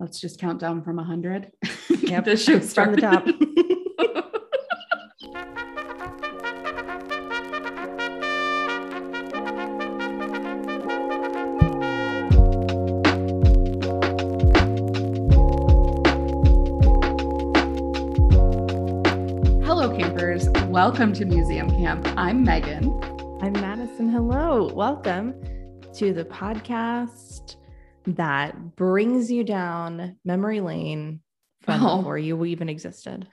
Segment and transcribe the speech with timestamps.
[0.00, 1.50] Let's just count down from 100.
[2.02, 2.24] Yep.
[2.24, 3.24] the show From the top.
[19.64, 20.48] Hello, campers.
[20.68, 22.06] Welcome to Museum Camp.
[22.16, 23.42] I'm Meghan.
[23.42, 24.10] I'm Madison.
[24.10, 24.72] Hello.
[24.72, 25.34] Welcome
[25.94, 27.37] to the podcast
[28.16, 31.20] that brings you down memory lane
[31.62, 31.98] from Oh.
[31.98, 33.28] before you even existed.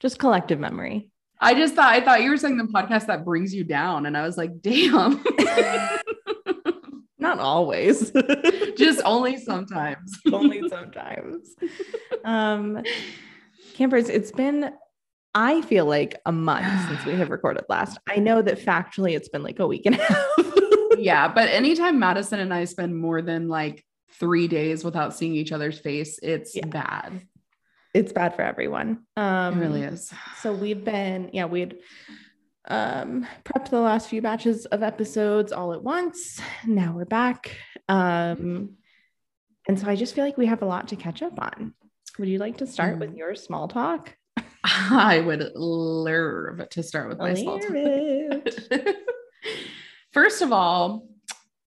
[0.00, 1.10] Just collective memory.
[1.40, 4.16] I just thought I thought you were saying the podcast that brings you down, and
[4.16, 5.22] I was like, damn.
[7.20, 8.10] Not always.
[8.78, 10.18] just only sometimes.
[10.32, 11.54] only sometimes.
[12.24, 12.82] Um,
[13.74, 14.72] campers, it's been,
[15.34, 17.98] I feel like a month since we have recorded last.
[18.08, 20.52] I know that factually it's been like a week and a half.
[20.98, 25.52] Yeah, but anytime Madison and I spend more than like three days without seeing each
[25.52, 26.66] other's face, it's Yeah.
[26.66, 27.22] bad.
[27.94, 29.04] it's bad for everyone.
[29.16, 30.12] Um, it really is.
[30.42, 31.76] So we've been, yeah, we'd
[32.68, 36.38] um prepped the last few batches of episodes all at once.
[36.66, 37.56] Now we're back.
[37.88, 38.76] Um
[39.66, 41.74] and so I just feel like we have a lot to catch up on.
[42.18, 43.18] Would you like to start with Mm.
[43.18, 44.14] your small talk?
[44.64, 47.72] I would love to start with my small talk.
[50.12, 51.06] First of all,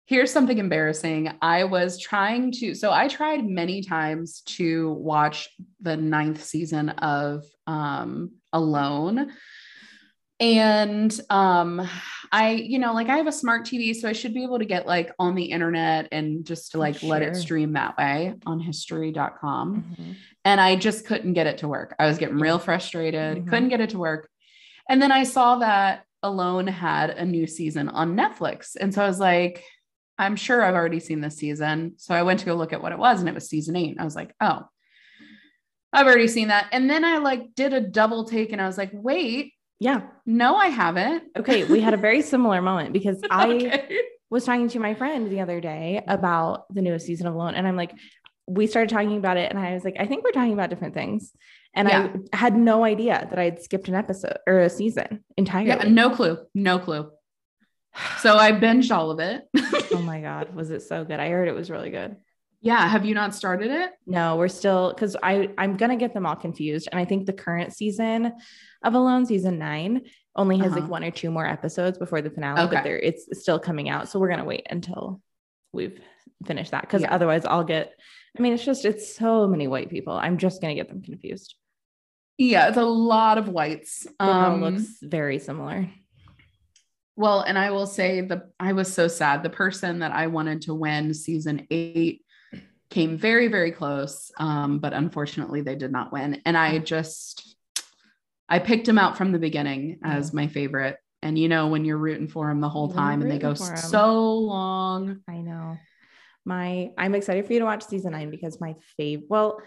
[0.06, 1.32] here's something embarrassing.
[1.40, 5.48] I was trying to, so I tried many times to watch
[5.80, 9.32] the ninth season of um, Alone.
[10.40, 11.88] And um,
[12.32, 14.64] I, you know, like I have a smart TV, so I should be able to
[14.64, 18.58] get like on the internet and just to like let it stream that way on
[18.58, 20.16] history.com Mhm.
[20.44, 21.94] and I just couldn't get it to work.
[22.00, 23.48] I was getting real frustrated, Mhm.
[23.48, 24.28] couldn't get it to work.
[24.88, 28.76] And then I saw that Alone had a new season on Netflix.
[28.80, 29.64] And so I was like,
[30.18, 31.94] I'm sure I've already seen this season.
[31.96, 33.96] So I went to go look at what it was, and it was season eight.
[33.98, 34.62] I was like, oh,
[35.92, 36.68] I've already seen that.
[36.72, 40.02] And then I like did a double take and I was like, wait, Yeah.
[40.24, 41.24] no, I haven't.
[41.36, 41.64] Okay.
[41.64, 43.98] We had a very similar moment because I Okay.
[44.30, 47.66] was talking to my friend the other day about the newest season of Alone, and
[47.66, 47.92] I'm like,
[48.46, 50.94] we started talking about it, and I was like, I think we're talking about different
[50.94, 51.32] things,
[51.74, 52.12] and Yeah.
[52.32, 55.68] I had no idea that I had skipped an episode or a season entirely.
[55.68, 56.38] Yeah, no clue.
[56.54, 57.10] No clue.
[58.20, 59.42] So I binged all of it.
[59.92, 61.20] oh my god, was it so good?
[61.20, 62.16] I heard it was really good.
[62.62, 62.86] yeah.
[62.88, 63.90] Have you not started it?
[64.06, 67.32] No, we're still because I I'm gonna get them all confused, and I think the
[67.32, 68.32] current season
[68.82, 70.02] of Alone, season nine,
[70.36, 70.80] only has Uh-huh.
[70.80, 72.76] like one or two more episodes before the finale, Okay.
[72.76, 75.20] but there it's still coming out, so we're gonna wait until
[75.72, 76.00] we've
[76.46, 77.12] finished that because Yeah.
[77.14, 77.92] otherwise I'll get.
[78.38, 80.14] I mean, it's just it's so many white people.
[80.14, 81.56] I'm just gonna get them confused.
[82.50, 84.06] Yeah, it's a lot of whites.
[84.18, 85.88] Um, looks very similar.
[87.14, 89.42] well, and I will say the I was so sad.
[89.42, 92.24] The person that I wanted to win season eight
[92.90, 94.32] came very, very close.
[94.38, 96.42] Um, but unfortunately they did not win.
[96.44, 97.56] And I just
[98.48, 100.96] I picked him out from the beginning as my favorite.
[101.22, 103.66] And you know, when you're rooting for him the whole time and they go rooting
[103.66, 103.78] for him.
[103.78, 105.20] so long.
[105.28, 105.78] I know.
[106.44, 109.30] My I'm excited for you to watch season nine because my favorite.
[109.30, 109.60] Well,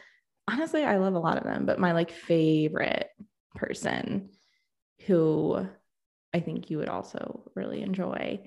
[0.48, 3.10] honestly, I love a lot of them, but my like favorite
[3.56, 4.30] person
[5.06, 5.68] who
[6.34, 8.42] I think you would also really enjoy.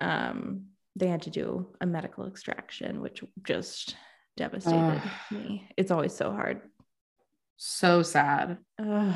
[0.00, 3.96] Um, they had to do a medical extraction, which just
[4.36, 5.10] devastated Ugh.
[5.30, 5.68] me.
[5.76, 6.62] It's always so hard.
[7.56, 8.58] So sad.
[8.78, 9.14] Ugh.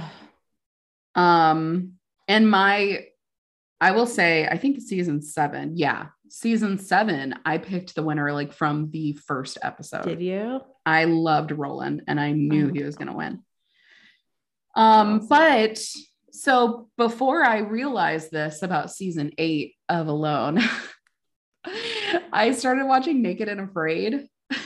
[1.14, 1.94] Um,
[2.28, 3.06] and my,
[3.80, 8.52] I will say, I think season seven, yeah, season seven, I picked the winner like
[8.52, 10.04] from the first episode.
[10.04, 10.60] Did you?
[10.86, 13.42] I loved Roland and I knew Oh, he was going to win.
[14.74, 15.28] Um, Awesome.
[15.28, 15.78] but
[16.32, 20.60] so before I realized this about season eight of Alone,
[22.32, 24.26] I started watching Naked and Afraid.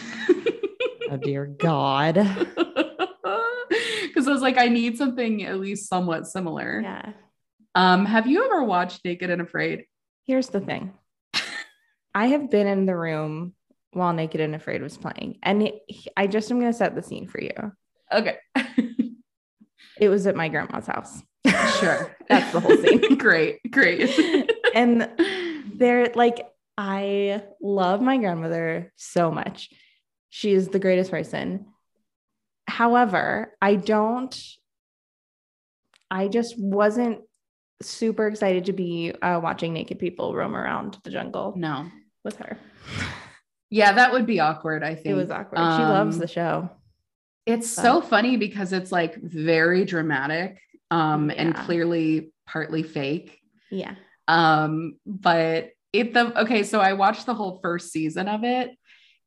[1.10, 2.16] Oh dear God.
[3.68, 6.80] Because I was like, I need something at least somewhat similar.
[6.82, 7.12] Yeah.
[7.74, 9.86] Um, have you ever watched Naked and Afraid?
[10.24, 10.92] Here's the thing.
[12.14, 13.54] I have been in the room
[13.92, 15.80] while Naked and Afraid was playing, and it,
[16.16, 17.72] I just am going to set the scene for you.
[18.12, 18.36] Okay,
[19.96, 21.22] It was at my grandma's house.
[21.80, 22.16] sure.
[22.28, 23.16] That's the whole scene.
[23.18, 24.10] great, great.
[24.74, 25.08] and
[25.74, 26.46] they're like,
[26.76, 29.70] I love my grandmother so much.
[30.30, 31.66] She is the greatest person.
[32.66, 34.36] However, I don't,
[36.10, 37.20] I just wasn't
[37.82, 41.86] super excited to be uh, watching naked people roam around the jungle no,
[42.24, 42.58] with her.
[43.70, 44.82] yeah, that would be awkward.
[44.82, 45.58] I think It was awkward.
[45.58, 46.70] she loves Um, the show.
[47.46, 50.58] It's so funny because it's like very dramatic,
[50.90, 53.38] um, and clearly partly fake.
[53.70, 53.94] Yeah.
[54.28, 58.70] Um, but it the okay, so I watched the whole first season of it,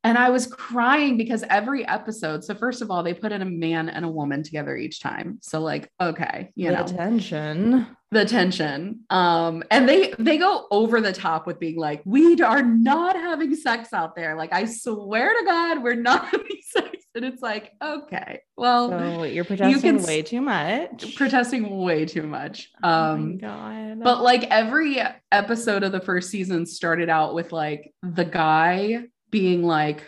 [0.08, 3.46] And I was crying because every episode, so first of all, they put in a
[3.46, 5.38] man and a woman together each time.
[5.42, 6.84] So like, okay, you know.
[6.86, 7.88] the know, tension.
[8.12, 9.02] the tension.
[9.10, 13.54] Um, and they they go over the top with being like, we are not having
[13.56, 14.38] sex out there.
[14.38, 16.90] Like, I swear to God, we're not having sex.
[17.16, 21.16] And it's like, okay, well, So you're protesting s- way too much.
[21.16, 22.70] protesting way too much.
[22.84, 24.00] oh Um, god.
[24.04, 25.02] but like every
[25.32, 30.04] episode of the first season started out with like the guy being like,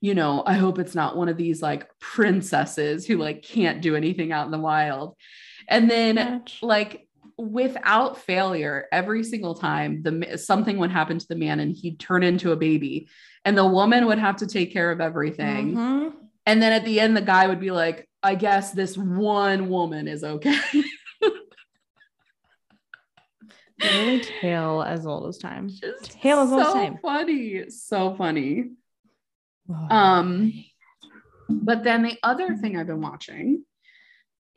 [0.00, 3.96] you know, I hope it's not one of these like princesses who like can't do
[3.96, 5.16] anything out in the wild.
[5.68, 11.58] And then like without failure every single time the something would happen to the man
[11.58, 13.08] and he'd turn into a baby
[13.44, 16.12] and the woman would have to take care of everything Mhm.
[16.46, 20.06] and then at the end the guy would be like i guess this one woman
[20.06, 20.60] is okay
[23.82, 25.68] Literally tale as old as time.
[25.68, 26.98] Just Tale as old as time.
[27.02, 28.70] funny so funny
[29.90, 30.52] um
[31.48, 33.64] but then the other thing i've been watching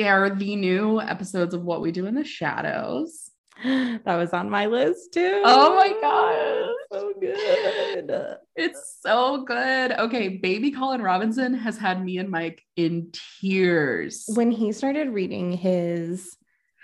[0.02, 3.32] are the new episodes of what we do in the shadows
[3.64, 5.42] that was on my list too.
[5.44, 6.76] Oh my God.
[6.92, 8.38] so good.
[8.56, 9.94] It's so good.
[9.94, 13.12] Okay, baby Colin Robinson has had me and Mike in
[13.42, 14.30] tears.
[14.36, 16.38] When he started reading his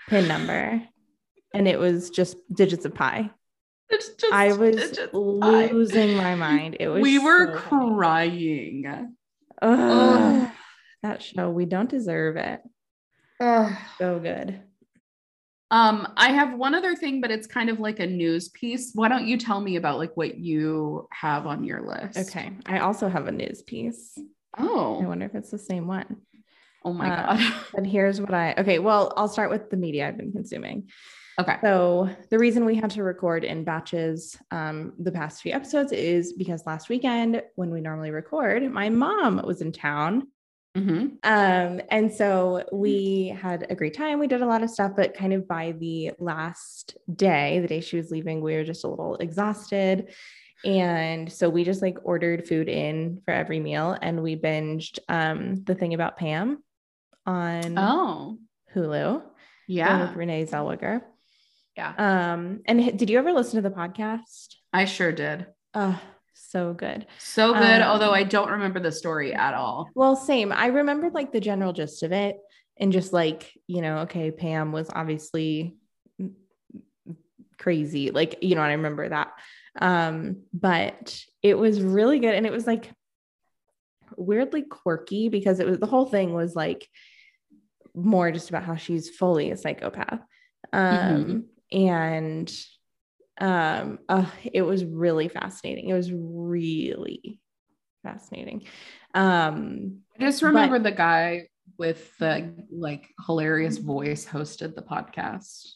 [0.08, 0.82] pin number,
[1.54, 3.30] and it was just digits of pi,
[3.88, 6.76] It's just, I was losing my mind.
[6.80, 8.84] It was we were so crying.
[9.62, 9.78] Ugh,
[10.42, 10.50] Ugh.
[11.02, 12.60] that show, we don't deserve it.
[13.40, 14.60] So good.
[15.70, 18.92] Um, I have one other thing, but it's kind of like a news piece.
[18.94, 22.18] Why don't you tell me about like what you have on your list?
[22.30, 22.52] Okay.
[22.66, 24.16] I also have a news piece.
[24.56, 25.00] Oh.
[25.02, 26.18] I wonder if it's the same one.
[26.84, 27.54] oh my Uh, god.
[27.74, 28.78] But here's what I okay.
[28.78, 30.88] Well, I'll start with the media I've been consuming.
[31.38, 31.56] Okay.
[31.62, 36.32] So the reason we had to record in batches um, the past few episodes is
[36.32, 40.28] because last weekend, when we normally record, my mom was in town.
[40.76, 41.18] Mhm.
[41.22, 44.18] Um, and so we had a great time.
[44.18, 47.80] We did a lot of stuff, but kind of by the last day, the day
[47.80, 50.12] she was leaving, we were just a little exhausted.
[50.64, 55.62] And so we just like ordered food in for every meal and we binged um,
[55.62, 56.64] the thing about Pam
[57.26, 58.38] on Oh,
[58.74, 59.22] Hulu
[59.68, 60.12] yeah.
[60.14, 61.02] Renee Zellweger.
[61.76, 61.92] Yeah.
[61.96, 64.54] Um, and did you ever listen to the podcast?
[64.72, 65.46] I sure did.
[65.74, 66.00] Oh,
[66.34, 67.06] so good.
[67.18, 69.90] So good, Um, although I don't remember the story at all.
[69.94, 70.52] Well, same.
[70.52, 72.38] I remember like the general gist of it
[72.76, 75.76] and just like, you know, okay, Pam was obviously
[77.58, 78.10] crazy.
[78.10, 79.32] Like, you know, I remember that.
[79.80, 82.34] Um, but it was really good.
[82.34, 82.90] And it was like
[84.16, 86.88] weirdly quirky because it was the whole thing was like
[87.94, 90.20] more just about how she's fully a psychopath.
[90.72, 92.52] Um, and
[93.40, 95.88] um, uh, it was really fascinating.
[95.88, 97.40] It was really
[98.02, 98.66] fascinating.
[99.14, 105.72] Um, I just remember the guy with the like hilarious voice hosted the podcast.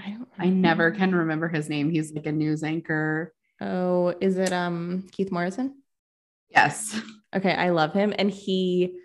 [0.00, 1.90] I don't I never can remember his name.
[1.90, 3.32] He's like a news anchor.
[3.60, 5.82] Oh, is it um Keith Morrison?
[6.50, 7.00] Yes.
[7.34, 8.96] Okay, I love him, and he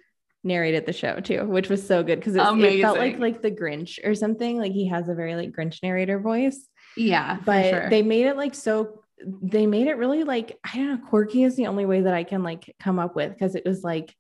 [0.44, 3.52] narrated the show too, which was so good because it, it felt like like the
[3.52, 4.58] Grinch or something.
[4.58, 7.38] Like he has a very like Grinch narrator voice, Yeah.
[7.46, 7.90] but sure.
[7.90, 9.02] they made it like so.
[9.26, 11.08] They made it really like I don't know.
[11.10, 13.84] Quirky is the only way that I can like come up with because it was
[13.84, 14.16] like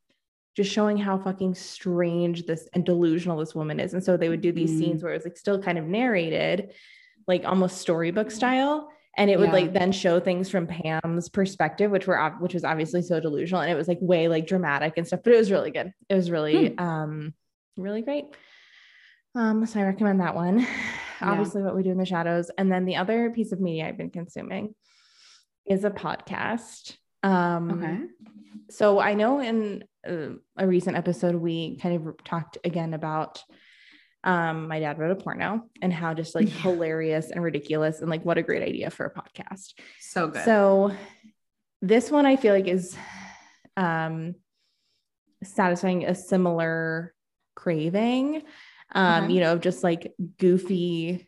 [0.57, 3.93] just showing how fucking strange this and delusional this woman is.
[3.93, 4.79] And so they would do these Mhm.
[4.79, 6.73] scenes where it was like still kind of narrated,
[7.27, 8.89] like almost storybook style.
[9.17, 9.53] And it would Yeah.
[9.53, 13.71] like then show things from Pam's perspective, which were which was obviously so delusional, and
[13.71, 15.21] it was like way like dramatic and stuff.
[15.23, 15.91] But it was really good.
[16.07, 17.33] It was really um
[17.75, 18.25] really great.
[19.35, 20.65] Um, so I recommend that one.
[21.21, 23.97] Obviously, what we do in the shadows, and then the other piece of media I've
[23.97, 24.73] been consuming
[25.65, 26.95] is a podcast.
[27.21, 27.99] Um, okay.
[28.69, 33.43] so I know in uh, a recent episode, we kind of talked again about
[34.23, 36.61] um, my dad wrote a porno and how just like Yeah.
[36.61, 39.73] hilarious and ridiculous and like what a great idea for a podcast.
[39.99, 40.43] So good.
[40.45, 40.91] So
[41.81, 42.97] this one I feel like is
[43.77, 44.35] um,
[45.43, 47.13] satisfying a similar
[47.55, 48.43] craving,
[48.93, 49.33] um, Okay.
[49.33, 51.27] you know, of just like goofy,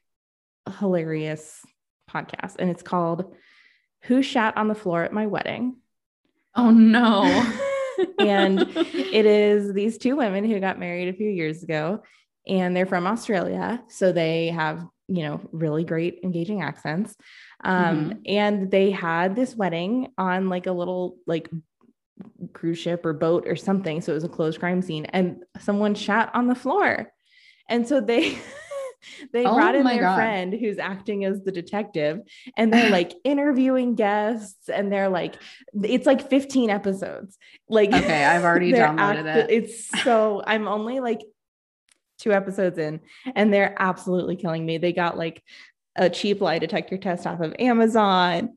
[0.79, 1.65] hilarious
[2.09, 2.55] podcast.
[2.59, 3.33] And it's called
[4.03, 5.77] Who Shat on the Floor at My Wedding?
[6.55, 7.23] oh no.
[8.19, 12.03] and it is these two women who got married a few years ago
[12.47, 13.83] and they're from Australia.
[13.89, 17.15] So they have, you know, really great engaging accents.
[17.63, 21.49] Um, and they had this wedding on like a little like
[22.53, 24.01] cruise ship or boat or something.
[24.01, 27.11] So it was a closed crime scene and someone shot on the floor.
[27.69, 28.37] And so they
[29.33, 30.15] they Oh brought in their God.
[30.15, 32.19] friend who's acting as the detective
[32.55, 35.35] and they're like interviewing guests and they're like
[35.83, 39.63] it's like 15 episodes like Okay, I've already downloaded act- it.
[39.63, 41.21] it's so i'm only like
[42.21, 42.99] two episodes in
[43.35, 45.43] and they're absolutely killing me they got like
[45.95, 48.55] a cheap lie detector test off of amazon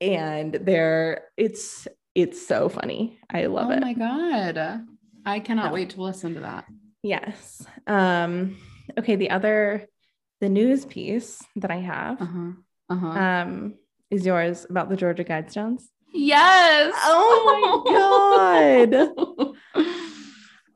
[0.00, 4.86] and they're it's it's so funny i love oh it Oh my god.
[5.26, 5.72] I cannot No.
[5.74, 6.64] wait to listen to that.
[7.02, 7.66] Yes.
[7.86, 8.56] Um,
[8.98, 9.16] okay.
[9.16, 9.86] The other,
[10.40, 12.50] the news piece that I have Uh-huh.
[12.88, 13.06] Uh-huh.
[13.08, 13.74] um,
[14.10, 15.82] is yours about the Georgia Guidestones.
[16.14, 16.94] yes.
[16.96, 19.54] Oh my God.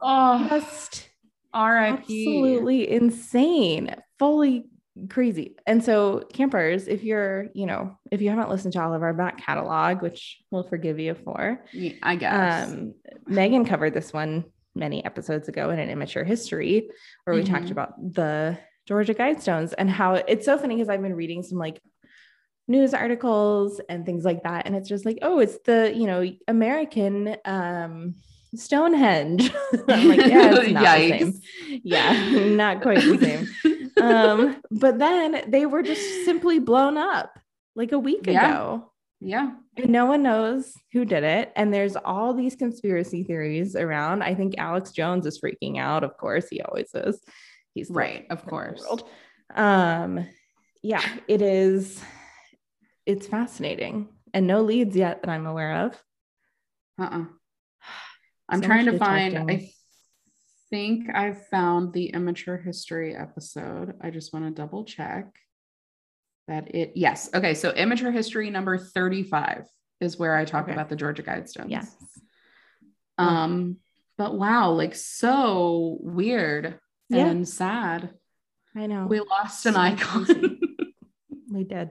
[0.03, 1.09] oh, Just
[1.55, 2.27] R.I.P.
[2.27, 4.65] absolutely insane, fully
[5.09, 5.57] crazy.
[5.67, 9.15] And so, campers, if you're, you know, if you haven't listened to all of our
[9.15, 12.69] back catalog, which we'll forgive you for, Yeah, I guess.
[12.71, 12.95] um,
[13.29, 14.45] Meghan covered this one
[14.75, 16.89] many episodes ago in an immature history
[17.25, 17.73] where we talked Mhm.
[17.73, 21.81] about the Georgia Guidestones and how it's so funny because I've been reading some like
[22.69, 24.67] news articles and things like that.
[24.67, 28.15] And it's just like, oh, it's the, you know, American um
[28.55, 29.51] Stonehenge.
[29.89, 31.41] I'm like, yeah, it's not the same.
[31.85, 34.03] Yeah, not quite the same.
[34.03, 37.39] Um, but then they were just simply blown up
[37.75, 38.49] like a week Yeah.
[38.51, 38.93] ago.
[39.21, 39.53] yeah.
[39.79, 41.51] And no one knows who did it.
[41.57, 44.23] And there's all these conspiracy theories around.
[44.23, 46.05] I think Alex Jones is freaking out.
[46.05, 47.19] Of course, he always is.
[47.75, 48.85] He's Right, of course.
[49.55, 50.27] Um,
[50.83, 52.03] yeah, it is.
[53.07, 56.03] It's fascinating, and no leads yet that I'm aware of.
[57.01, 57.25] Uh-uh.
[58.53, 59.51] I'm So trying to find.
[59.51, 59.71] I
[60.71, 63.95] think I found the immature history episode.
[64.01, 65.27] I just want to double check
[66.49, 66.93] that it.
[66.95, 67.31] Yes.
[67.35, 67.55] Okay.
[67.55, 69.65] So immature history number 35
[70.01, 70.73] is where I talk Okay.
[70.73, 71.71] about the Georgia Guidestones.
[71.71, 71.97] Yes.
[73.19, 73.77] Um.
[74.19, 76.79] But wow, like so weird
[77.09, 77.27] Yeah.
[77.29, 78.11] and sad.
[78.77, 79.07] I know.
[79.07, 80.27] We lost an So icon.
[81.51, 81.91] we did.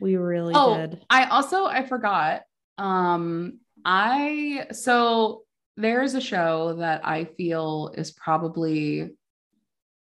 [0.00, 1.04] We really Oh, did.
[1.10, 2.42] I also I forgot.
[2.78, 5.42] Um I so
[5.76, 9.10] there's a show that I feel is probably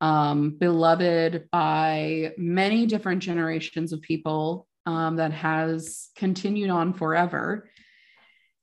[0.01, 7.69] um beloved by many different generations of people um that has continued on forever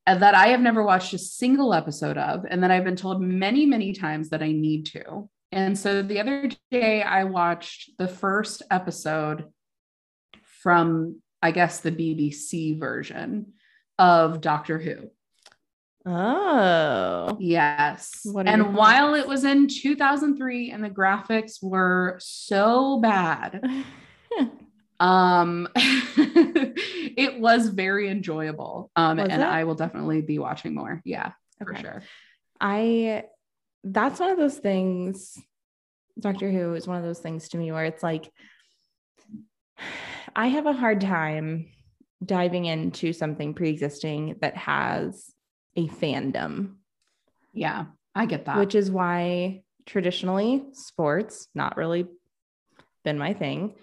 [0.07, 3.23] and that I have never watched a single episode of and that I've been told
[3.23, 5.29] many many times that I need to.
[5.51, 9.47] And so the other day I watched the first episode
[10.63, 13.55] from I guess the BBC version
[13.99, 15.11] of Doctor Who.
[16.05, 17.37] Oh.
[17.39, 18.21] Yes.
[18.25, 23.63] What are your And while it was in 2003 and the graphics were so bad,
[25.01, 28.91] um it was very enjoyable.
[28.97, 29.49] Um Was and it?
[29.49, 31.01] I will definitely be watching more.
[31.05, 31.33] Yeah,
[31.65, 32.03] for sure.
[32.61, 33.25] I
[33.85, 35.39] that's one of those things
[36.19, 38.31] Doctor Who is one of those things to me where it's like
[40.37, 41.69] I have a hard time
[42.25, 45.31] diving into something pre-existing that has
[45.77, 46.75] a fandom,
[47.53, 48.59] Yeah, I get that.
[48.59, 52.07] which is why traditionally sports not really
[53.05, 53.75] been my thing.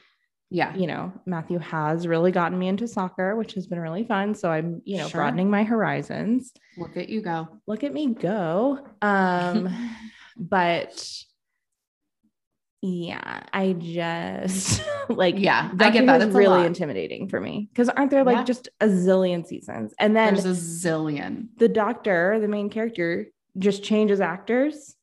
[0.51, 0.73] yeah.
[0.75, 4.33] You know, Matthew has really gotten me into soccer, which has been really fun.
[4.33, 5.19] So I'm, you know, Sure.
[5.21, 6.51] broadening my horizons.
[6.77, 7.47] Look at you go.
[7.67, 8.79] Look at me go.
[9.01, 9.69] Um
[10.37, 11.13] but
[12.81, 16.21] yeah, I just like Yeah, I get that.
[16.21, 18.43] It's really intimidating for me because aren't there like Yeah.
[18.43, 19.93] just a zillion seasons?
[19.99, 21.47] And then There's a zillion.
[21.57, 24.95] the doctor, the main character, just changes actors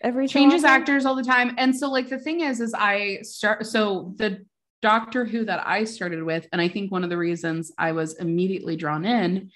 [0.00, 3.66] every changes actors all the time and so like the thing is is i start
[3.66, 4.44] so the
[4.80, 8.14] doctor who that i started with and i think one of the reasons i was
[8.18, 9.50] immediately drawn in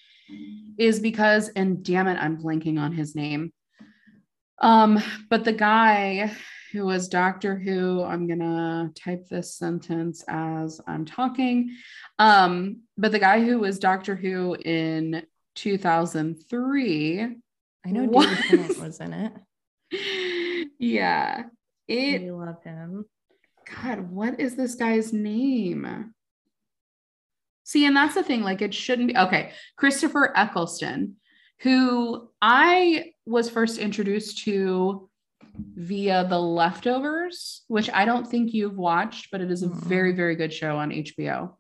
[0.79, 3.52] is because and damn it i'm blanking on his name
[4.59, 5.00] um
[5.31, 6.33] but the guy
[6.73, 11.76] who was doctor who i'm gonna type this sentence as i'm talking
[12.19, 15.23] um but the guy who was doctor who in
[15.55, 17.37] 2003
[17.85, 18.29] I know What?
[18.29, 20.69] David Tennant was in it.
[20.79, 21.45] yeah.
[21.88, 23.05] It we love him.
[23.83, 26.14] God, what is this guy's name?
[27.64, 29.52] See, and that's the thing, like it shouldn't be okay.
[29.76, 31.17] Christopher Eccleston,
[31.61, 35.09] who I was first introduced to
[35.75, 40.37] via The Leftovers, which I don't think you've watched, but it is a very, very
[40.37, 41.55] good show on HBO.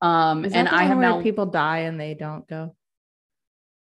[0.00, 2.74] Um, and I have where now people die and they don't go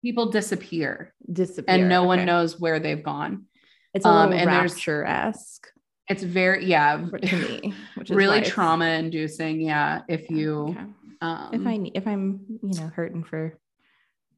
[0.03, 3.46] people disappear disappear and no one knows where they've gone.
[3.94, 5.68] It's a um, little and rapture esque
[6.10, 9.62] It's very, yeah, to me, which is really trauma inducing.
[9.62, 10.01] Yeah.
[10.08, 10.86] If Yeah, you, okay.
[11.22, 13.53] um, if I if I'm, you know, hurting for, if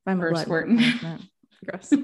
[0.06, 0.80] I'm for squirting.
[1.66, 1.92] gross.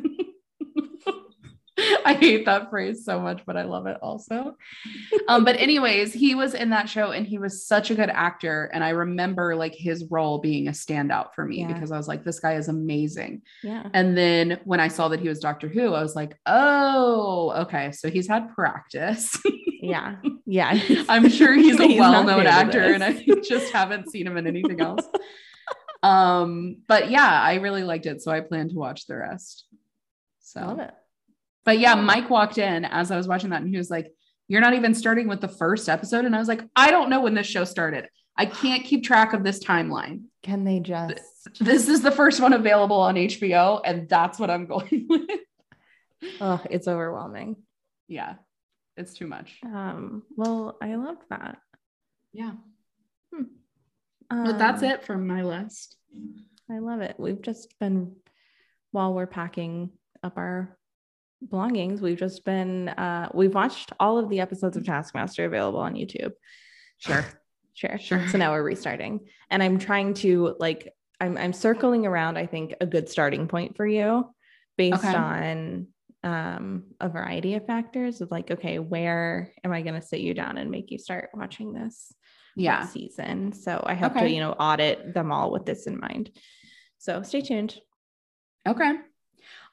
[2.06, 4.56] I hate that phrase so much, but I love it also.
[5.28, 8.70] Um, but anyways, he was in that show and he was such a good actor.
[8.74, 11.68] And I remember like his role being a standout for me Yeah.
[11.74, 13.42] because I was like, this guy is amazing.
[13.64, 13.88] Yeah.
[13.94, 17.92] And then when I saw that he was Doctor Who, I was like, oh, okay.
[17.92, 19.38] So he's had practice.
[19.82, 20.18] Yeah.
[20.46, 20.78] Yeah.
[21.08, 24.82] I'm sure he's a He's well-known actor and I just haven't seen him in anything
[24.82, 25.06] else.
[26.04, 28.22] um, but yeah, I really liked it.
[28.22, 29.66] So I plan to watch the rest.
[30.42, 30.92] So Love it.
[31.66, 34.12] But yeah, Mike walked in as I was watching that and he was like,
[34.48, 36.26] You're not even starting with the first episode.
[36.26, 38.08] And I was like, I don't know when this show started.
[38.38, 40.24] I can't keep track of this timeline.
[40.42, 41.20] Can they just
[41.60, 45.30] This is the first one available on HBO, and that's what I'm going with.
[46.40, 47.58] oh, it's overwhelming.
[48.08, 48.36] yeah,
[48.98, 49.60] it's too much.
[49.64, 51.58] Um, well, I love that.
[52.34, 52.54] Yeah.
[53.34, 55.98] Um, But that's it from my list.
[56.70, 57.16] I love it.
[57.20, 58.16] We've just been
[58.92, 59.92] while we're packing
[60.24, 60.78] up our
[61.50, 65.96] belongings, we've just been uh we've watched all of the episodes of Taskmaster available on
[65.96, 66.32] YouTube.
[66.98, 67.26] Sure.
[67.74, 67.98] Sure.
[67.98, 68.28] Sure.
[68.28, 69.22] So now we're restarting.
[69.50, 70.90] And I'm trying to like
[71.22, 74.30] I'm I'm circling around, I think, a good starting point for you
[74.78, 75.16] based Okay.
[75.16, 75.88] on
[76.22, 80.58] um a variety of factors of like, okay, where am I gonna sit you down
[80.58, 82.14] and make you start watching this
[82.58, 82.86] Yeah.
[82.86, 83.54] season?
[83.54, 86.30] So I have to, you know, audit them all with this in mind.
[86.98, 87.80] So stay tuned.
[88.68, 88.92] Okay.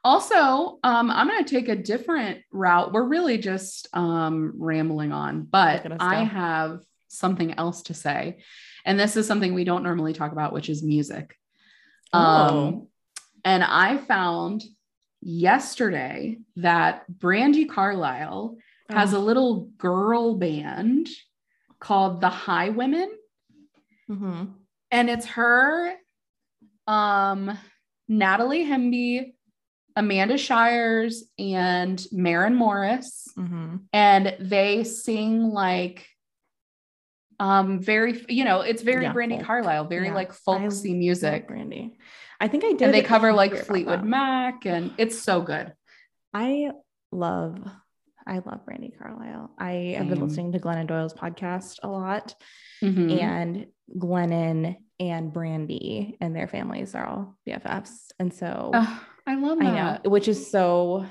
[0.05, 2.93] Also, um, I'm going to take a different route.
[2.93, 7.95] We're really just um, rambling on, but Look at us I have something else to
[7.95, 8.38] say.
[8.85, 11.37] And this is something we don't normally talk about, which is music.
[12.12, 12.88] Um, Oh.
[13.45, 14.62] and I found
[15.21, 18.57] yesterday that Brandi Carlile
[18.88, 21.09] has a little girl band
[21.81, 23.09] called the Highwomen
[24.09, 24.55] Mhm.
[24.90, 25.93] and it's her
[26.87, 27.59] um
[28.09, 29.35] natalie hemby
[29.99, 33.81] amanda shires and Maren morris Mhm.
[33.93, 36.07] and they sing like
[37.40, 39.47] um very you know it's very Yeah, brandi folk.
[39.47, 40.14] carlile very Yeah.
[40.14, 41.97] like I folksy love music Brandi.
[42.40, 42.83] I think I did.
[42.83, 45.73] and they cover like fleetwood mac and it's so good
[46.35, 46.71] I
[47.11, 47.57] love,
[48.26, 49.51] I love Brandi Carlile.
[49.59, 52.35] I have been listening to Glennon Doyle's podcast a lot,
[52.83, 53.21] Mhm.
[53.23, 59.59] and Glennon and Brandi and their families are all BFFs, and so Ugh, i love
[59.61, 59.71] I
[60.03, 61.07] know, which is so.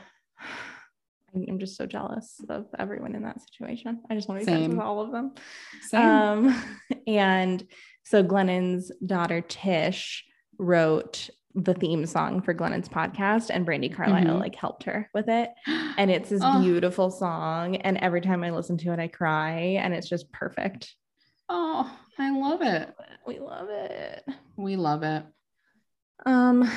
[1.36, 4.02] I'm just so jealous of everyone in that situation.
[4.10, 5.34] I just want to be friends with all of them.
[5.82, 6.02] Same.
[6.02, 6.64] Um,
[7.08, 7.68] and
[8.04, 10.26] so Glennon's daughter Tish
[10.58, 14.40] wrote the theme song for Glennon's podcast, and Brandi Carlile Mhm.
[14.40, 15.50] like helped her with it.
[15.98, 16.62] And it's this Oh.
[16.62, 17.76] beautiful song.
[17.78, 20.96] And every time I listen to it, I cry, and it's just perfect.
[21.50, 22.94] Oh i love it
[23.26, 24.24] We love it.
[24.58, 25.24] we love it
[26.26, 26.70] Um,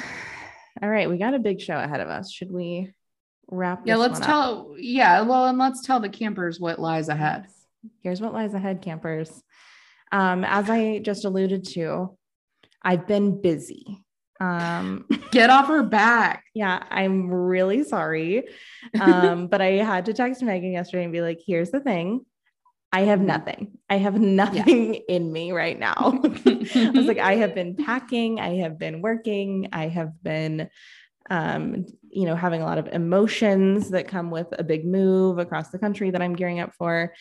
[0.82, 2.30] all right, we got a big show ahead of us.
[2.30, 2.92] Should we
[3.50, 3.82] wrap?
[3.84, 4.26] yeah let's one up?
[4.28, 7.46] tell yeah well and let's tell the campers what lies ahead
[8.02, 9.42] Here's what lies ahead, campers.
[10.12, 12.14] Um, as I just alluded to,
[12.82, 14.04] I've been busy.
[14.38, 18.44] Um, get off her back yeah, I'm really sorry.
[19.00, 22.26] Um, but I had to text Meghan yesterday and be like, here's the thing.
[22.92, 23.78] I have nothing.
[23.88, 25.94] I have nothing in me right now.
[26.24, 30.68] I was like, I have been packing, I have been working, I have been
[31.30, 35.68] um, you know, having a lot of emotions that come with a big move across
[35.70, 37.14] the country that I'm gearing up for.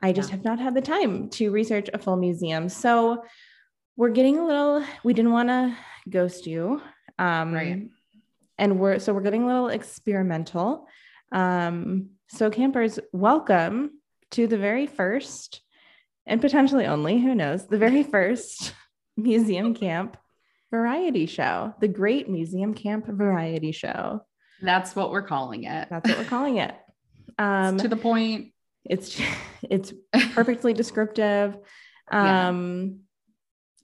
[0.00, 0.36] I just Yeah.
[0.36, 2.68] have not had the time to research a full museum.
[2.68, 3.24] So
[3.96, 5.76] we're getting a little, we didn't want to
[6.08, 6.80] ghost you.
[7.18, 7.88] Um, Right.
[8.58, 10.86] And we're, so we're getting a little experimental.
[11.32, 14.00] Um, so campers, welcome
[14.36, 15.62] to the very first
[16.26, 18.74] and potentially only, who knows, the very first
[19.16, 20.18] museum camp
[20.70, 24.20] variety show, the Great Museum Camp Variety Show.
[24.60, 25.88] That's what we're calling it.
[25.88, 26.74] That's what we're calling it.
[27.38, 28.54] Um, to the point.
[28.82, 29.20] it's
[29.68, 29.92] it's
[30.32, 31.54] perfectly descriptive.
[32.10, 32.48] Yeah.
[32.48, 33.00] Um,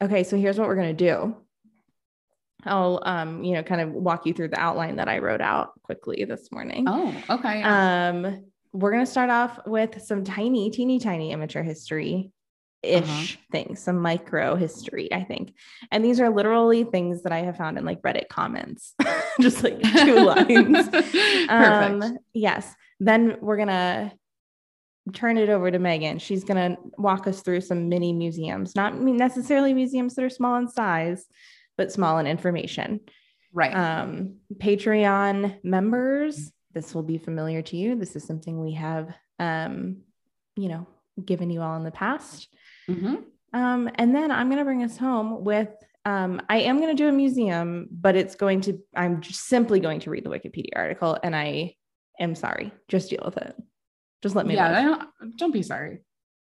[0.00, 1.36] okay, so here's what we're gonna do.
[2.64, 5.72] I'll um, you know, kind of walk you through the outline that I wrote out
[5.82, 6.86] quickly this morning.
[6.88, 7.62] Oh, okay.
[7.62, 12.32] Um, we're gonna start off with some tiny, teeny tiny amateur history
[12.82, 13.36] ish Uh-huh.
[13.52, 15.54] things, some micro history, I think.
[15.92, 18.94] And these are literally things that I have found in like Reddit comments,
[19.40, 20.88] just like two lines.
[20.90, 21.48] Perfect.
[21.50, 22.74] Um, yes.
[22.98, 24.12] Then we're gonna
[25.12, 26.20] turn it over to Meghan.
[26.20, 30.68] She's gonna walk us through some mini museums, not necessarily museums that are small in
[30.68, 31.24] size,
[31.76, 33.00] but small in information.
[33.52, 33.74] right.
[33.74, 37.96] Um, Patreon members, this will be familiar to you.
[37.96, 39.98] This is something we have, um,
[40.56, 40.86] you know,
[41.24, 42.48] given you all in the past.
[42.88, 43.24] Mhm.
[43.52, 45.68] Um, and then I'm going to bring us home with,
[46.04, 49.78] um, I am going to do a museum, but it's going to, I'm just simply
[49.78, 51.74] going to read the Wikipedia article and I
[52.18, 52.72] am sorry.
[52.88, 53.54] Just deal with it.
[54.22, 54.82] Just let me yeah,
[55.20, 56.00] don't, don't be sorry.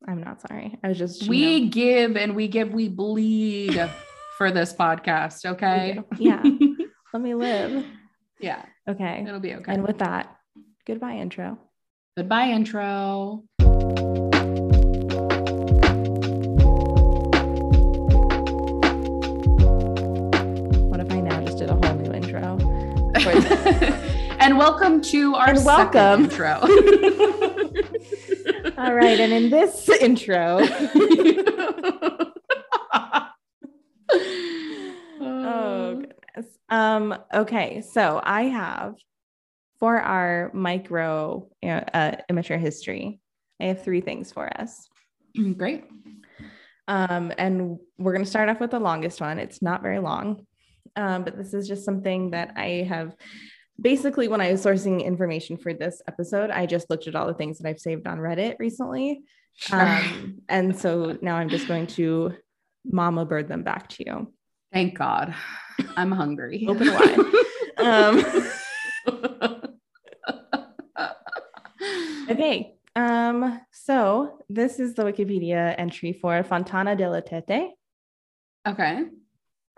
[0.07, 0.79] I'm not sorry.
[0.83, 3.91] I was just We know, give and we give, we bleed
[4.37, 5.45] for this podcast.
[5.45, 6.01] Okay.
[6.19, 6.43] Yeah.
[7.15, 7.87] let me live.
[8.43, 8.65] Yeah.
[8.89, 9.25] Okay.
[9.27, 9.73] It'll be okay.
[9.73, 10.37] And with that,
[10.87, 11.59] goodbye intro.
[12.17, 13.45] Goodbye, intro.
[20.91, 22.59] What if I now just did a whole new intro?
[24.43, 26.25] And welcome to our And welcome.
[26.25, 26.55] intro.
[28.77, 29.21] All right.
[29.21, 30.59] And in this intro,
[36.69, 38.95] Um, okay, so I have
[39.79, 43.21] for our micro uh, uh, immature history,
[43.61, 44.89] I have three things for us.
[45.57, 45.85] Great.
[46.89, 49.39] Um, and we're going to start off with the longest one.
[49.39, 50.47] It's not very long,
[50.97, 53.15] um, but this is just something that I have
[53.81, 57.35] basically when I was sourcing information for this episode, I just looked at all the
[57.35, 59.23] things that I've saved on Reddit recently.
[59.71, 62.35] Um, and so now I'm just going to
[62.85, 64.33] mama bird them back to you.
[64.73, 65.35] Thank God.
[65.97, 66.67] I'm hungry.
[66.69, 67.19] Open wide.
[67.79, 68.25] Um,
[72.31, 72.75] okay.
[72.95, 77.71] Um, so this is the Wikipedia entry for Fontana della Tette,
[78.69, 79.05] okay.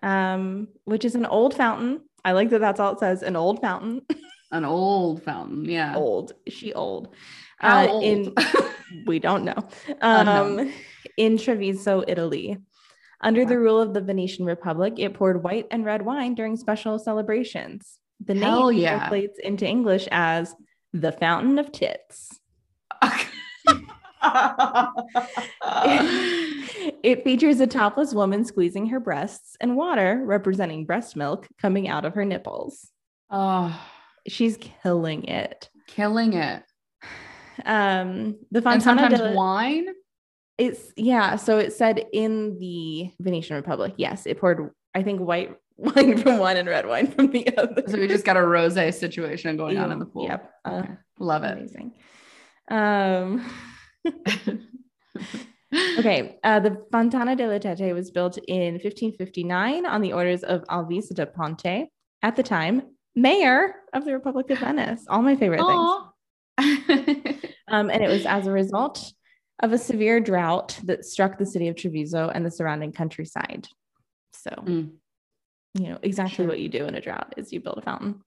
[0.02, 2.00] um, which is an old fountain.
[2.24, 4.02] I like that that's all it says an old fountain.
[4.50, 5.64] An old fountain.
[5.64, 5.94] Yeah.
[5.94, 6.32] old.
[6.48, 7.14] She old?
[7.58, 8.04] How Uh, old?
[8.04, 8.34] In
[9.06, 9.68] we don't know.
[10.00, 10.26] Um,
[10.58, 10.72] Unknown.
[11.16, 12.58] in Treviso, Italy.
[13.20, 16.98] Under the rule of the Venetian Republic, it poured white and red wine during special
[16.98, 17.98] celebrations.
[18.24, 18.98] The Hell name yeah.
[18.98, 20.54] translates into English as
[20.92, 22.38] the Fountain of Tits.
[27.02, 32.04] it features a topless woman squeezing her breasts and water representing breast milk coming out
[32.04, 32.90] of her nipples.
[33.30, 33.78] oh,
[34.26, 35.68] She's killing it.
[35.86, 36.62] killing it.
[37.66, 39.86] Um, the And Fontana sometimes della- wine.
[40.58, 41.36] It's yeah.
[41.36, 44.70] So it said in the Venetian Republic, yes, it poured.
[44.94, 47.82] I think white wine from one and red wine from the other.
[47.88, 50.26] So we just got a rosé situation going on in the pool.
[50.26, 50.50] Yep.
[50.64, 50.92] Uh, Okay.
[51.18, 51.52] Love it.
[51.52, 51.92] amazing.
[52.70, 53.44] Um,
[55.98, 56.38] okay.
[56.42, 61.26] Uh, the Fontana della Tette was built in 1559 on the orders of Alvise de
[61.26, 61.88] Ponte,
[62.22, 62.82] at the time
[63.14, 65.04] mayor of the Republic of Venice.
[65.08, 67.40] All my favorite things.
[67.68, 69.12] Um, and it was as a result
[69.60, 73.68] of a severe drought that struck the city of Treviso and the surrounding countryside.
[74.32, 74.96] So, Mm.
[75.74, 76.46] you know, exactly Sure.
[76.48, 78.22] what you do in a drought is you build a fountain.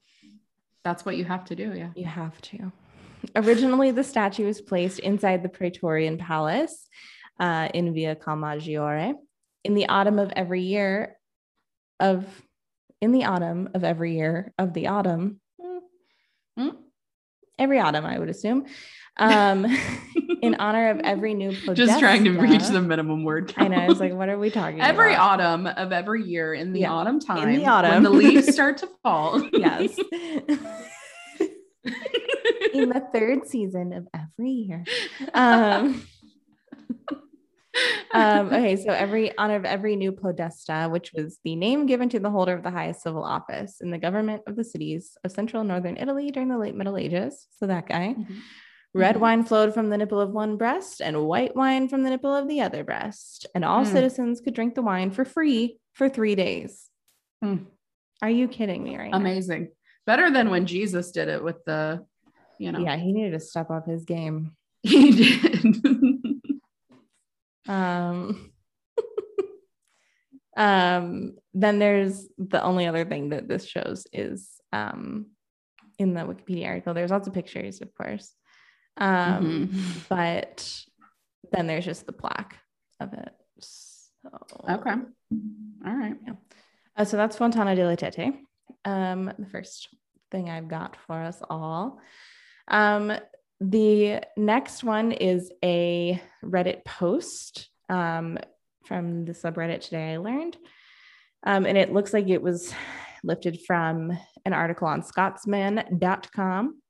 [0.83, 1.73] That's what you have to do.
[1.73, 1.91] Yeah.
[1.95, 2.71] You have to.
[3.35, 6.87] Originally, the statue was placed inside the Praetorian Palace
[7.39, 9.15] uh, in Via Calmaggiore
[9.63, 11.17] in the autumn of every year
[11.99, 12.25] of
[13.01, 15.39] in the autumn of every year of the autumn.
[16.57, 16.75] mm.
[17.59, 18.65] Every autumn, I would assume.
[19.19, 19.65] Um,
[20.41, 23.73] in honor of every new Podesta, Just trying to reach the minimum word count.
[23.73, 23.83] I know.
[23.83, 24.89] I was like, what are we talking about?
[24.89, 25.39] every about?
[25.41, 26.93] autumn of every year in the Yeah.
[26.93, 28.03] autumn time in the when autumn.
[28.03, 29.97] the leaves start to fall yes.
[32.73, 34.83] in the third season of every year.
[35.33, 36.05] Um,
[38.13, 42.19] um, okay, so every honor of every new podesta, which was the name given to
[42.19, 45.61] the holder of the highest civil office in the government of the cities of central
[45.61, 47.47] and northern Italy during the late Middle Ages.
[47.59, 48.15] So that guy.
[48.17, 48.35] Mhm.
[48.97, 49.19] Red Mhm.
[49.19, 52.47] wine flowed from the nipple of one breast and white wine from the nipple of
[52.47, 53.45] the other breast.
[53.53, 53.91] And all Mm.
[53.91, 56.89] citizens could drink the wine for free for three days.
[57.43, 57.67] Mm.
[58.21, 59.17] Are you kidding me right now?
[59.17, 59.69] amazing
[60.07, 62.03] better than when jesus did it with the
[62.57, 64.55] you know Yeah, he needed to step up his game.
[64.83, 66.41] he did
[67.67, 68.51] Um,
[70.57, 75.27] um, then there's the only other thing that this shows is um,
[75.99, 76.93] in the Wikipedia article.
[76.93, 78.33] There's lots of pictures, of course,
[78.97, 80.09] um, Mhm.
[80.09, 80.85] but
[81.51, 82.55] then there's just the plaque
[82.99, 83.33] of it.
[83.59, 84.29] So,
[84.69, 84.95] okay
[85.85, 86.17] all right
[86.95, 88.33] Uh, so that's Fontana della Tette.
[88.85, 89.89] Um, the first
[90.31, 91.99] thing I've got for us all.
[92.67, 93.13] Um,
[93.59, 98.37] the next one is a Reddit post um,
[98.85, 100.13] from the subreddit today.
[100.13, 100.57] I learned,
[101.43, 102.73] um, and it looks like it was
[103.23, 106.81] lifted from an article on Scotsman.com.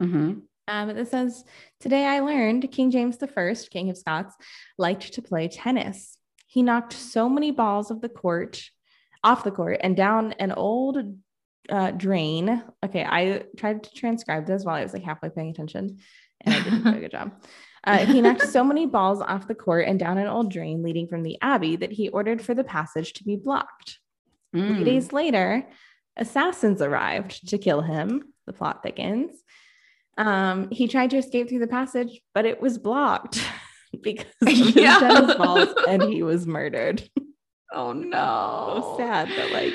[0.00, 0.42] Mhm.
[0.68, 1.44] Um, it says,
[1.80, 4.34] Today I learned King James I, King of Scots,
[4.78, 6.18] liked to play tennis.
[6.46, 8.62] He knocked so many balls of the court
[9.22, 10.98] off the court and down an old
[11.68, 12.62] uh, drain.
[12.84, 15.98] Okay, I tried to transcribe this while I was like halfway paying attention
[16.40, 17.32] and I didn't do a good job.
[17.84, 21.06] Uh, he knocked so many balls off the court and down an old drain leading
[21.06, 24.00] from the abbey that he ordered for the passage to be blocked.
[24.52, 24.84] Three Mm.
[24.84, 25.68] days later,
[26.16, 28.32] assassins arrived to kill him.
[28.44, 29.36] The plot thickens.
[30.16, 33.42] Um, he tried to escape through the passage, but it was blocked
[34.02, 34.98] because of his yeah.
[34.98, 37.08] tennis balls, and he was murdered.
[37.72, 38.96] Oh no.
[38.96, 39.74] So sad, but like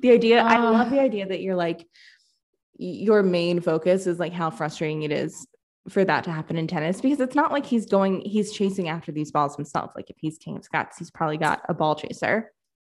[0.00, 1.86] the idea, uh, I love the idea that you're like
[2.78, 5.46] your main focus is like how frustrating it is
[5.88, 9.12] for that to happen in tennis because it's not like he's going, he's chasing after
[9.12, 9.92] these balls himself.
[9.94, 12.52] Like if he's King of Scots, he's probably got a ball chaser.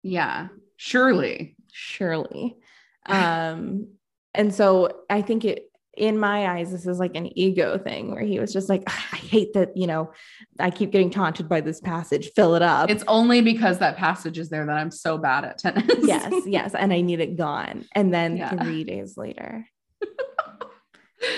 [0.03, 1.55] Yeah, surely.
[1.71, 2.57] Surely.
[3.05, 3.87] Um,
[4.33, 8.21] and so I think it in my eyes, this is like an ego thing where
[8.21, 10.11] he was just like, I hate that, you know,
[10.59, 12.89] I keep getting taunted by this passage, fill it up.
[12.89, 15.85] It's only because that passage is there that I'm so bad at tennis.
[16.03, 16.75] yes, yes.
[16.75, 17.85] And I need it gone.
[17.93, 18.51] And then yeah.
[18.51, 19.65] three days later,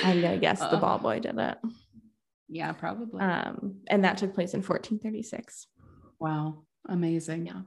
[0.04, 1.58] I'm gonna guess uh, the ball boy did it.
[2.50, 3.22] Yeah, probably.
[3.22, 5.68] Um, and that took place in 1436.
[6.20, 7.46] Wow, amazing.
[7.46, 7.62] Yeah.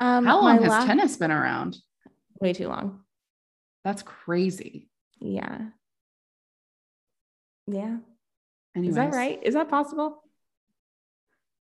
[0.00, 0.86] Um, How long has last...
[0.86, 1.78] tennis been around?
[2.40, 3.00] Way too long.
[3.84, 4.88] That's crazy.
[5.24, 5.58] Yeah.
[7.66, 7.96] Yeah.
[8.76, 8.90] Anyways.
[8.90, 9.40] Is that right?
[9.42, 10.22] Is that possible?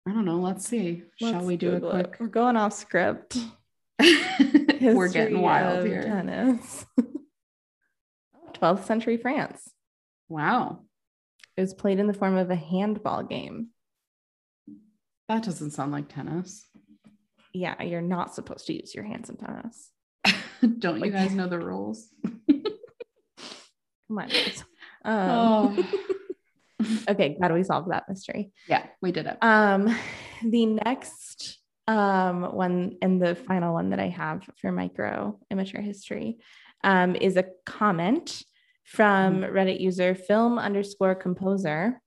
[0.08, 0.38] I don't know.
[0.38, 1.02] Let's see.
[1.20, 2.14] Let's Shall we do Google a quick?
[2.14, 2.20] It.
[2.20, 3.36] We're going off script.
[4.80, 6.02] We're getting wild here.
[6.02, 6.86] Tennis.
[8.54, 9.70] 12th century France.
[10.28, 10.80] Wow.
[11.56, 13.68] It was played in the form of a handball game.
[15.28, 16.66] That doesn't sound like tennis.
[17.52, 19.90] Yeah, you're not supposed to use your hands in tennis.
[20.78, 22.08] Don't like, you guys know the rules?
[24.10, 24.30] Come on.
[25.04, 25.86] Um,
[26.80, 26.94] oh.
[27.08, 28.50] okay, glad we solved that mystery.
[28.66, 29.38] Yeah, we did it.
[29.40, 29.96] Um,
[30.44, 36.38] the next um one and the final one that I have for micro immature history
[36.84, 38.44] um is a comment
[38.84, 39.56] from mm-hmm.
[39.56, 42.00] Reddit user film underscore composer,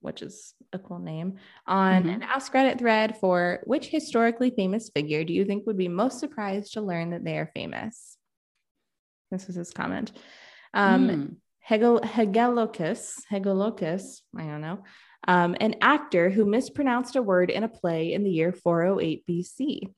[0.00, 2.10] which is a cool name, on mm-hmm.
[2.10, 6.20] an Ask Reddit thread for which historically famous figure do you think would be most
[6.20, 8.18] surprised to learn that they are famous?
[9.30, 10.12] This is his comment.
[10.74, 11.36] Um, mm.
[11.60, 14.84] Hegel, Hegelochus, Hegelochus, I don't know,
[15.26, 19.88] um, an actor who mispronounced a word in a play in the year 408 BC.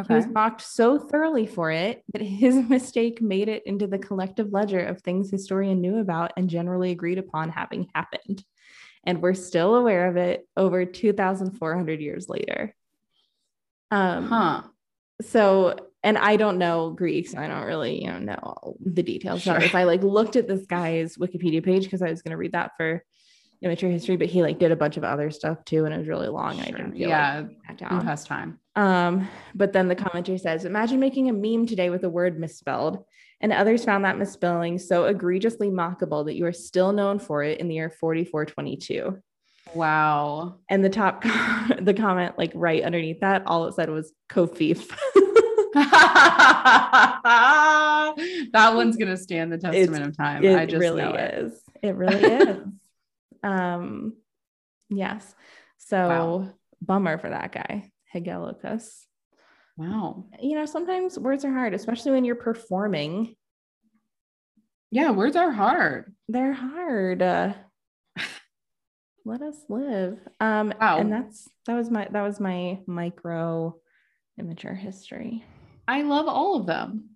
[0.00, 0.08] Okay.
[0.08, 4.52] He was mocked so thoroughly for it that his mistake made it into the collective
[4.52, 8.44] ledger of things historians knew about and generally agreed upon having happened.
[9.04, 12.74] And we're still aware of it over 2,400 years later.
[13.90, 14.62] Um, huh.
[15.22, 19.02] So and I don't know Greek, so I don't really, you know, know all the
[19.02, 19.58] details sure.
[19.58, 22.52] If I like looked at this guy's Wikipedia page because I was going to read
[22.52, 23.04] that for
[23.62, 26.08] immature history, but he like did a bunch of other stuff too, and it was
[26.08, 26.56] really long.
[26.56, 26.64] Sure.
[26.64, 28.58] I didn't feel yeah, like who has time?
[28.74, 33.04] Um, but then the commenter says, "Imagine making a meme today with a word misspelled."
[33.40, 37.58] And others found that misspelling so egregiously mockable that you are still known for it
[37.58, 39.18] in the year 4422.
[39.74, 40.58] Wow.
[40.68, 41.22] And the top,
[41.80, 44.88] the comment, like right underneath that, all it said was Covfefe.
[48.52, 50.44] that one's gonna stand the testament it's, of time.
[50.44, 51.52] I just really know is.
[51.82, 52.58] It, it really is.
[53.42, 54.14] Um,
[54.90, 55.34] yes.
[55.78, 56.48] So wow.
[56.80, 59.06] bummer for that guy, Hegelochus.
[59.76, 60.26] Wow.
[60.40, 63.34] You know, sometimes words are hard, especially when you're performing.
[64.90, 66.14] Yeah, words are hard.
[66.28, 67.22] They're hard.
[67.22, 67.54] Uh,
[69.24, 70.18] let us live.
[70.38, 70.98] Um, wow.
[70.98, 73.74] and that's that was my that was my micro
[74.38, 75.44] immature history.
[75.86, 77.10] I love all of them.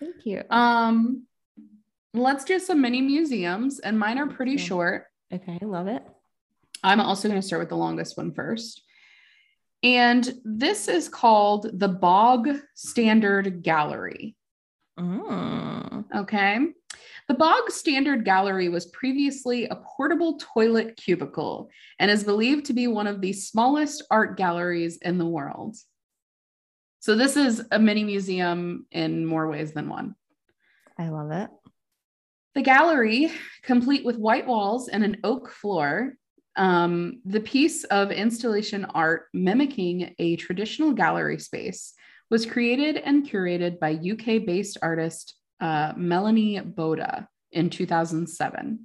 [0.00, 0.42] Thank you.
[0.50, 1.26] Um,
[2.14, 4.64] let's do some mini museums, and mine are pretty okay.
[4.64, 5.06] short.
[5.32, 6.02] Okay, I love it.
[6.82, 8.82] I'm also going to start with the longest one first.
[9.82, 14.36] And this is called the Bog Standard Gallery.
[14.98, 16.04] Mm.
[16.14, 16.58] Okay.
[17.28, 22.86] The Bog Standard Gallery was previously a portable toilet cubicle and is believed to be
[22.88, 25.76] one of the smallest art galleries in the world.
[27.02, 30.14] So this is a mini museum in more ways than one.
[30.96, 31.50] I love it.
[32.54, 33.32] The gallery,
[33.64, 36.14] complete with white walls and an oak floor,
[36.54, 41.92] um, the piece of installation art mimicking a traditional gallery space
[42.30, 48.78] was created and curated by UK based artist uh, Melanie Boda in 2007.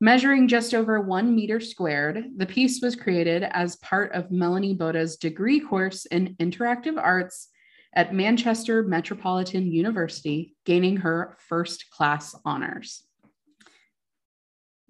[0.00, 5.16] Measuring just over one meter squared, the piece was created as part of Melanie Boda's
[5.16, 7.48] degree course in interactive arts
[7.94, 13.04] at Manchester Metropolitan University, gaining her first class honors.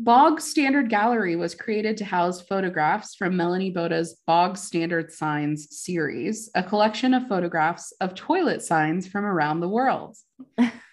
[0.00, 6.50] Bog Standard Gallery was created to house photographs from Melanie Boda's Bog Standard Signs series,
[6.56, 10.16] a collection of photographs of toilet signs from around the world.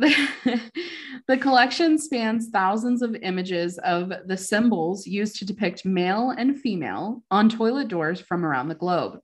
[1.28, 7.22] the collection spans thousands of images of the symbols used to depict male and female
[7.30, 9.18] on toilet doors from around the globe.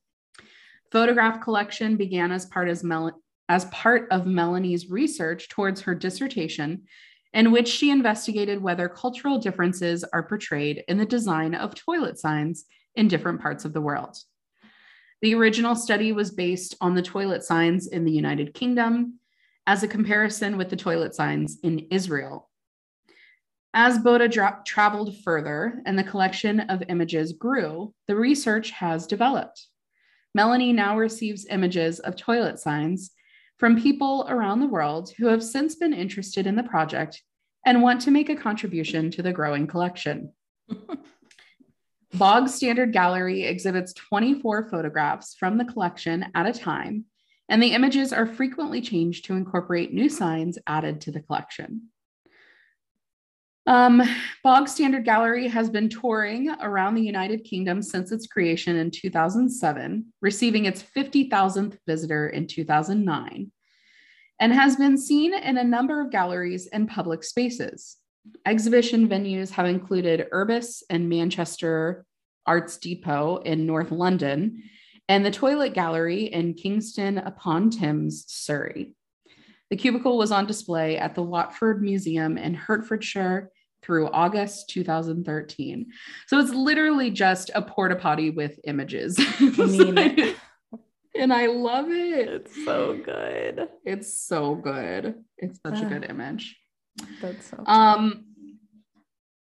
[0.93, 6.83] Photograph collection began as part, as, Mel- as part of Melanie's research towards her dissertation
[7.33, 12.67] in which she investigated whether cultural differences are portrayed in the design of toilet signs
[12.95, 14.17] in different parts of the world.
[15.23, 19.21] The original study was based on the toilet signs in the United Kingdom
[19.67, 22.49] as a comparison with the toilet signs in Israel.
[23.75, 29.67] As Boda dra- traveled further and the collection of images grew, the research has developed.
[30.35, 33.11] Melanie now receives images of toilet signs
[33.59, 37.23] from people around the world who have since been interested in the project
[37.65, 40.33] and want to make a contribution to the growing collection.
[42.15, 47.05] Bog Standard Gallery exhibits 24 photographs from the collection at a time,
[47.49, 51.89] and the images are frequently changed to incorporate new signs added to the collection.
[53.67, 54.01] Um,
[54.45, 60.07] Bog Standard Gallery has been touring around the United Kingdom since its creation in 2007,
[60.23, 63.51] receiving its 50,000th visitor in 2009,
[64.39, 67.97] and has been seen in a number of galleries and public spaces.
[68.45, 72.05] Exhibition venues have included Urbis and Manchester
[72.47, 74.63] Arts Depot in North London,
[75.09, 78.95] and the Toilet Gallery in Kingston upon Thames, Surrey.
[79.71, 83.51] The cubicle was on display at the Watford Museum in Hertfordshire
[83.83, 85.87] through August 2013.
[86.27, 89.17] So it's literally just a porta potty with images.
[89.39, 90.35] I mean,
[91.19, 92.29] and I love it.
[92.29, 93.69] It's so good.
[93.85, 95.15] It's so good.
[95.39, 96.59] It's such a good image.
[97.21, 98.25] That's so um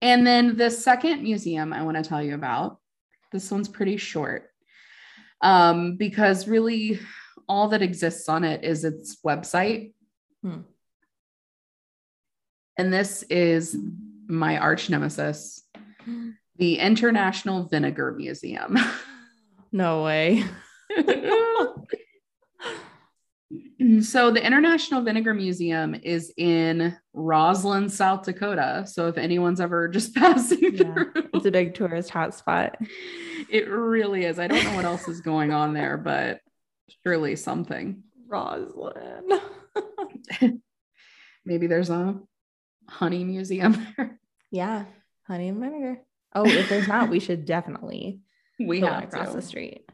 [0.01, 2.79] and then the second museum I want to tell you about.
[3.31, 4.49] This one's pretty short.
[5.45, 6.99] Um because really
[7.47, 9.93] all that exists on it is its website.
[10.41, 10.61] Hmm.
[12.77, 13.77] And this is
[14.27, 15.63] my arch nemesis,
[16.57, 18.77] the International Vinegar Museum.
[19.71, 20.43] No way.
[23.81, 24.01] Mm-hmm.
[24.01, 28.85] so the International Vinegar Museum is in Roslyn, South Dakota.
[28.87, 32.75] So if anyone's ever just passing yeah, through, it's a big tourist hotspot.
[33.49, 34.39] It really is.
[34.39, 36.39] I don't know what else is going on there, but
[37.03, 38.03] surely something.
[38.27, 39.29] Roslyn.
[41.45, 42.19] Maybe there's a
[42.87, 44.19] honey museum there.
[44.51, 44.85] Yeah,
[45.27, 46.01] honey and vinegar.
[46.33, 48.21] Oh, if there's not, we should definitely
[48.59, 49.35] we have across to.
[49.35, 49.84] the street.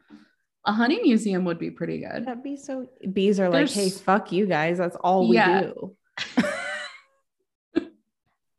[0.65, 2.25] A honey museum would be pretty good.
[2.25, 2.87] That'd be so.
[3.11, 3.75] Bees are there's...
[3.75, 4.77] like, hey, fuck you guys.
[4.77, 5.61] That's all we yeah.
[5.61, 5.95] do.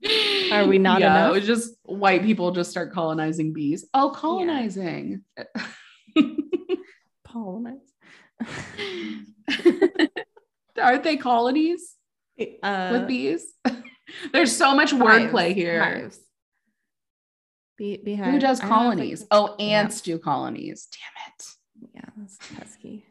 [0.52, 1.30] are we not yeah, enough?
[1.30, 3.86] It was just white people just start colonizing bees.
[3.94, 5.22] Oh, colonizing.
[5.36, 5.44] Yeah.
[7.26, 7.78] Colonize.
[10.80, 11.94] Aren't they colonies
[12.62, 13.54] uh, with bees?
[14.32, 15.82] There's so much wordplay here.
[15.82, 16.20] Hives.
[17.78, 19.26] Be- Who does colonies?
[19.30, 20.14] oh, ants yeah.
[20.14, 20.88] do colonies.
[20.92, 21.46] Damn it.
[21.94, 23.04] Yeah, that's pesky.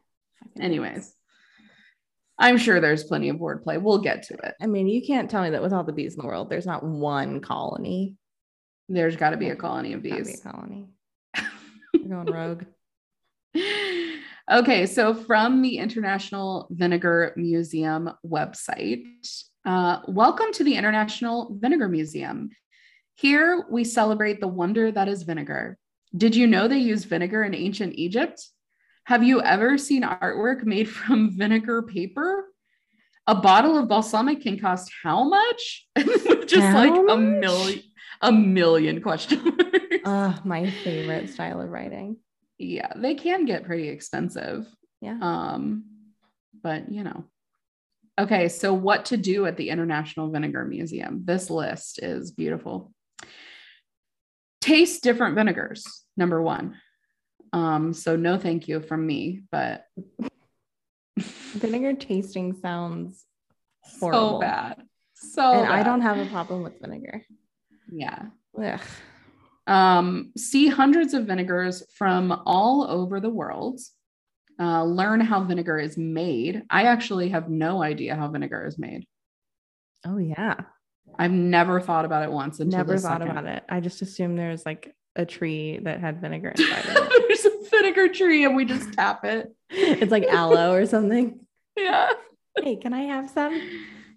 [0.59, 1.15] Anyways,
[2.37, 3.81] I'm sure there's plenty of wordplay.
[3.81, 4.55] We'll get to it.
[4.61, 6.65] I mean, you can't tell me that with all the bees in the world, there's
[6.65, 8.17] not one colony.
[8.89, 10.27] There's got to be a colony of bees.
[10.27, 10.89] Be a colony.
[11.93, 12.65] You're going rogue.
[14.51, 19.05] Okay, so from the International Vinegar Museum website,
[19.65, 22.49] uh, welcome to the International Vinegar Museum.
[23.15, 25.77] Here we celebrate the wonder that is vinegar.
[26.17, 28.43] Did you know they used vinegar in ancient Egypt?
[29.05, 32.45] Have you ever seen artwork made from vinegar paper?
[33.27, 35.87] A bottle of balsamic can cost how much?
[35.97, 37.11] Just how like much?
[37.11, 37.83] a million,
[38.21, 39.41] a million questions.
[40.05, 42.17] uh, my favorite style of writing.
[42.57, 44.67] Yeah, they can get pretty expensive.
[45.01, 45.17] Yeah.
[45.21, 45.85] Um,
[46.61, 47.25] but you know,
[48.19, 51.21] Okay, so what to do at the International Vinegar Museum?
[51.25, 52.91] This list is beautiful.
[54.59, 55.85] Taste different vinegars,
[56.17, 56.75] number one.
[57.53, 59.85] Um, so no thank you from me, but
[61.17, 63.25] vinegar tasting sounds
[63.99, 64.33] horrible.
[64.33, 64.83] So bad.
[65.15, 65.79] So and bad.
[65.79, 67.25] I don't have a problem with vinegar.
[67.91, 68.27] Yeah.
[68.61, 68.79] Ugh.
[69.67, 73.79] Um, see hundreds of vinegars from all over the world
[74.61, 76.63] uh, learn how vinegar is made.
[76.69, 79.07] I actually have no idea how vinegar is made.
[80.05, 80.55] Oh yeah,
[81.17, 82.59] I've never thought about it once.
[82.59, 83.37] never thought second.
[83.37, 83.63] about it.
[83.69, 87.27] I just assumed there's like a tree that had vinegar inside it.
[87.27, 89.53] there's a vinegar tree, and we just tap it.
[89.69, 91.39] it's like aloe or something.
[91.77, 92.11] Yeah.
[92.57, 93.59] Hey, can I have some?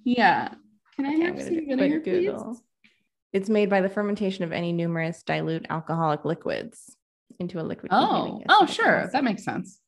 [0.04, 0.54] Yeah.
[0.96, 2.62] Can I have some vinegar, please?
[3.32, 6.96] It's made by the fermentation of any numerous dilute alcoholic liquids
[7.40, 7.90] into a liquid.
[7.92, 9.80] Oh, oh, sure, that makes sense.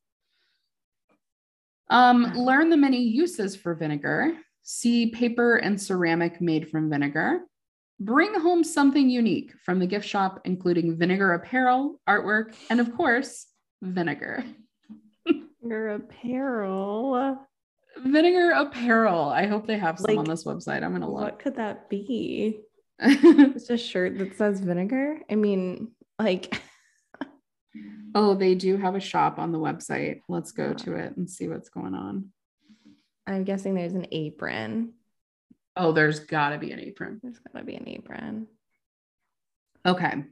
[1.89, 4.37] Um, learn the many uses for vinegar.
[4.63, 7.39] See paper and ceramic made from vinegar.
[7.99, 13.47] Bring home something unique from the gift shop, including vinegar apparel, artwork, and of course,
[13.81, 14.43] vinegar.
[15.25, 17.39] vinegar apparel.
[17.97, 19.23] Vinegar apparel.
[19.29, 20.83] I hope they have some Like, on this website.
[20.83, 21.23] I'm gonna look.
[21.23, 22.59] What could that be?
[22.99, 25.19] It's a shirt that says vinegar.
[25.29, 26.61] I mean, like,
[28.15, 30.21] oh, they do have a shop on the website.
[30.29, 32.31] Let's go to it and see what's going on.
[33.25, 34.93] I'm guessing there's an apron.
[35.77, 37.19] Oh, there's gotta be an apron.
[37.21, 38.47] There's gotta be an apron.
[39.85, 40.23] Okay.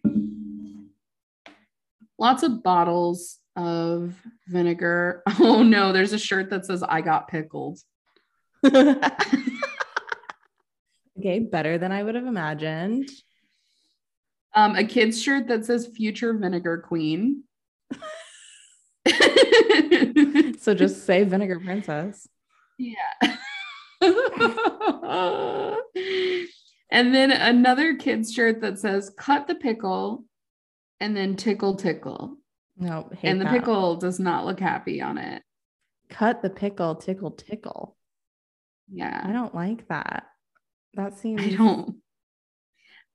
[2.18, 4.16] Lots of bottles of
[4.48, 5.24] vinegar.
[5.40, 7.80] Oh no, there's a shirt that says I got pickled.
[8.66, 9.04] okay,
[11.40, 13.10] better than I would have imagined.
[14.54, 17.44] Um, a kid's shirt that says future vinegar queen.
[20.66, 22.28] So just say vinegar princess.
[22.80, 23.38] yeah.
[26.92, 30.24] And then another kid's shirt that says cut the pickle
[31.00, 32.38] and then tickle tickle.
[32.78, 33.54] No, hate and the that.
[33.54, 35.42] pickle does not look happy on it.
[36.10, 37.96] cut the pickle, tickle, tickle.
[38.92, 39.22] Yeah.
[39.24, 40.26] I don't like that.
[40.96, 41.98] That seems I don't.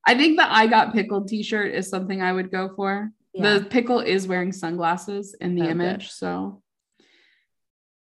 [0.06, 3.10] I think the I got pickled t-shirt is something I would go for.
[3.34, 3.58] Yeah.
[3.58, 5.70] The pickle is wearing sunglasses in the Oh, good.
[5.72, 6.62] image, so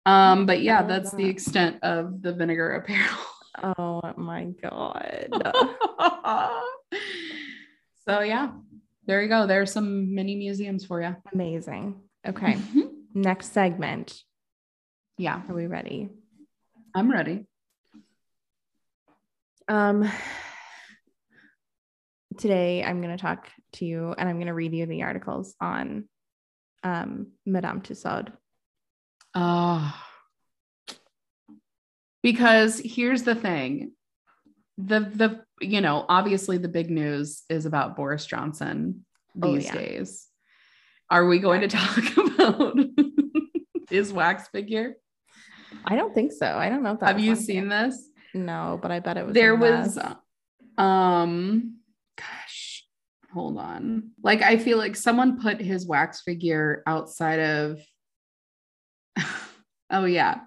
[0.09, 3.19] um, but yeah, that's the extent of the vinegar apparel.
[3.79, 5.43] Oh my god.
[8.07, 8.53] so yeah,
[9.07, 9.47] there you go.
[9.47, 11.17] There's some mini museums for you.
[11.33, 12.01] Amazing.
[12.27, 12.55] Okay.
[12.55, 12.91] Mhm.
[13.15, 14.23] Next segment.
[15.17, 16.11] Yeah, Are we ready?
[16.95, 17.47] I'm ready.
[19.67, 20.09] Um
[22.37, 25.57] today I'm going to talk to you and I'm going to read you the articles
[25.61, 26.09] on
[26.85, 28.27] um Madame Tussaud.
[29.35, 29.95] Oh.
[32.23, 33.93] Because here's the thing.
[34.77, 39.05] The the you know, obviously the big news is about Boris Johnson
[39.41, 39.75] Oh, these yeah.
[39.75, 40.27] days.
[41.11, 42.77] Are we going to talk about
[43.89, 44.95] his wax figure?
[45.85, 46.47] I don't think so.
[46.47, 47.87] I don't know if that Have you seen here.
[47.89, 48.09] this?
[48.35, 49.99] No, but I bet it was there was
[50.77, 51.77] um
[52.17, 52.85] gosh,
[53.33, 54.11] hold on.
[54.23, 57.81] Like I feel like someone put his wax figure outside of
[59.91, 60.41] Oh yeah.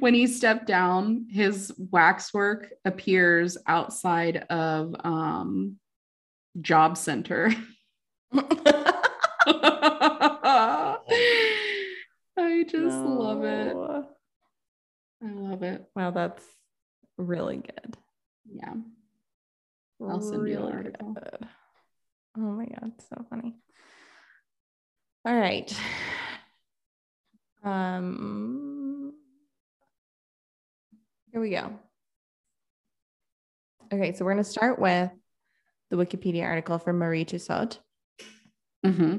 [0.00, 5.76] When he stepped down, his waxwork appears outside of um
[6.60, 7.52] job center.
[12.38, 13.76] I just love it.
[15.24, 15.84] I love it.
[15.94, 16.44] Wow, that's
[17.16, 17.96] really good.
[18.52, 18.74] Yeah.
[20.02, 21.14] I'll send you Really article.
[21.14, 21.48] good.
[22.36, 23.54] Oh my god, so funny.
[25.24, 25.72] All right.
[27.66, 29.12] Um
[31.32, 31.78] here we go.
[33.92, 35.10] Okay, so we're going to start with
[35.90, 37.76] the Wikipedia article for Marie Tussaud,
[38.84, 39.16] hmm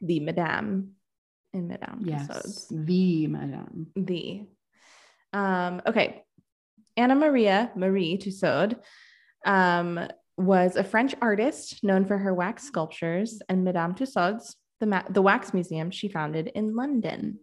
[0.00, 0.92] the Madame
[1.54, 2.28] in Madame Yes.
[2.28, 2.86] Tussauds.
[2.86, 3.86] The Madame.
[3.96, 4.42] The.
[5.32, 6.22] Um, okay.
[6.98, 8.76] Anna Maria Marie Tussaud
[9.44, 9.98] um,
[10.36, 15.22] was a French artist known for her wax sculptures and Madame Tussauds, the, ma- the
[15.22, 17.38] wax museum she founded in London.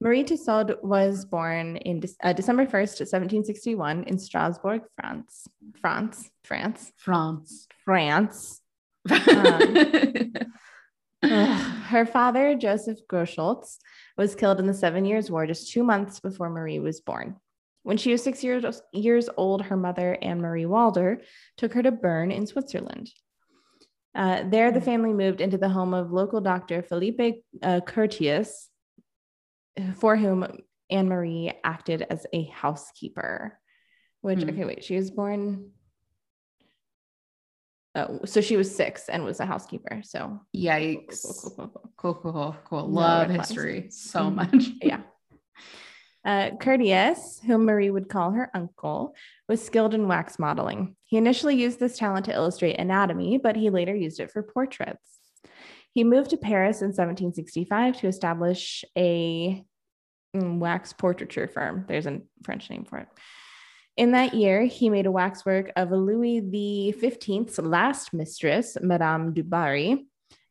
[0.00, 5.46] Marie Tussaud was born in uh, December 1st, 1761 in Strasbourg, France.
[5.80, 7.66] France, France, France.
[7.84, 8.60] France.
[9.10, 10.32] Um,
[11.22, 11.30] Ugh.
[11.90, 13.78] Her father, Joseph Grosholtz,
[14.16, 17.36] was killed in the Seven Years' War just two months before Marie was born.
[17.82, 21.22] When she was six years, years old, her mother, Anne Marie Walder,
[21.56, 23.10] took her to Bern in Switzerland.
[24.14, 24.84] Uh, there, the Hmm.
[24.86, 28.69] family moved into the home of local doctor Philippe uh, Curtius,
[29.98, 30.46] for whom
[30.90, 33.58] Anne Marie acted as a housekeeper.
[34.22, 34.50] Which, Hmm.
[34.50, 35.70] okay, wait, she was born.
[37.96, 40.02] Oh, so she was six and was a housekeeper.
[40.04, 41.22] So Yikes.
[41.22, 42.14] Cool, cool, cool, cool.
[42.22, 44.34] Cool, cool, cool, Love history so Mhm.
[44.34, 44.68] much.
[44.82, 45.00] yeah.
[46.24, 49.14] Uh, Curtius, whom Marie would call her uncle,
[49.48, 50.94] was skilled in wax modeling.
[51.04, 55.18] He initially used this talent to illustrate anatomy, but he later used it for portraits.
[55.92, 59.64] He moved to Paris in 1765 to establish a mm,
[60.34, 61.84] wax portraiture firm.
[61.88, 63.08] There's a French name for it.
[63.96, 70.06] In that year, he made a waxwork of Louis XV's last mistress, Madame du Barry,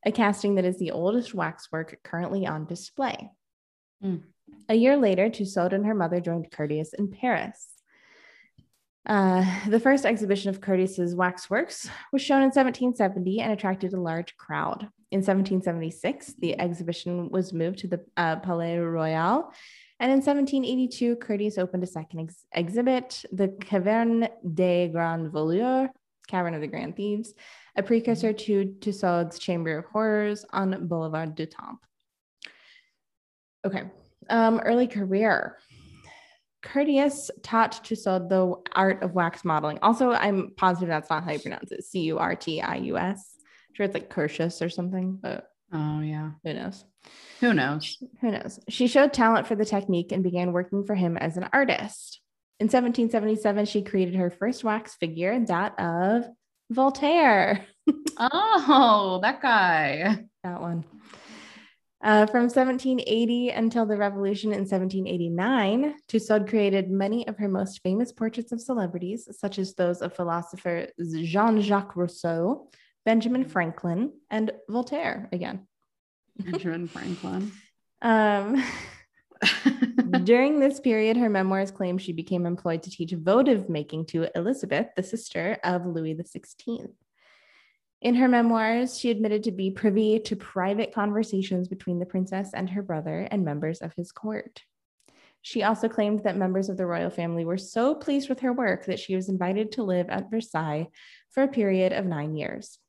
[0.05, 3.31] a casting that is the oldest waxwork currently on display.
[4.03, 4.23] Mm.
[4.67, 7.67] A year later, Tussaud and her mother joined Curtius in Paris.
[9.07, 14.37] Uh, the first exhibition of Curtius's waxworks was shown in 1770 and attracted a large
[14.37, 14.89] crowd.
[15.11, 19.51] In 1776, the exhibition was moved to the uh, Palais Royal,
[19.99, 25.89] and in 1782, Curtius opened a second ex- exhibit, the Caverne des Grands Voleurs,
[26.27, 27.33] Cavern of the Grand Thieves,
[27.75, 31.79] a precursor to Tussaud's Chamber of Horrors on Boulevard du Temple.
[33.65, 33.83] Okay,
[34.29, 35.57] Um, early career.
[36.63, 39.79] Curtius taught Tussaud the art of wax modeling.
[39.81, 41.83] Also, I'm positive that's not how you pronounce it.
[41.83, 43.28] C U R T I U S.
[43.73, 46.31] Sure, it's like Curtius or something, but Oh yeah.
[46.43, 46.83] who knows?
[47.41, 47.97] Who knows?
[48.21, 48.59] Who knows?
[48.69, 52.21] She showed talent for the technique and began working for him as an artist.
[52.59, 56.25] In 1777, she created her first wax figure, that of
[56.71, 57.65] Voltaire.
[58.21, 60.25] Oh, that guy.
[60.43, 60.83] that one.
[62.03, 68.11] Uh, from 1780 until the revolution in 1789, Tussaud created many of her most famous
[68.11, 70.87] portraits of celebrities, such as those of philosopher
[71.23, 72.69] Jean Jacques Rousseau,
[73.09, 75.65] Benjamin Franklin, and Voltaire again.
[76.37, 77.51] Benjamin Franklin.
[78.01, 78.63] Um,
[80.23, 84.87] during this period, her memoirs claim she became employed to teach votive making to Elizabeth,
[84.95, 86.87] the sister of Louis XVI.
[88.01, 92.69] In her memoirs, she admitted to be privy to private conversations between the princess and
[92.69, 94.61] her brother and members of his court.
[95.41, 98.85] She also claimed that members of the royal family were so pleased with her work
[98.85, 100.87] that she was invited to live at Versailles
[101.31, 102.79] for a period of nine years,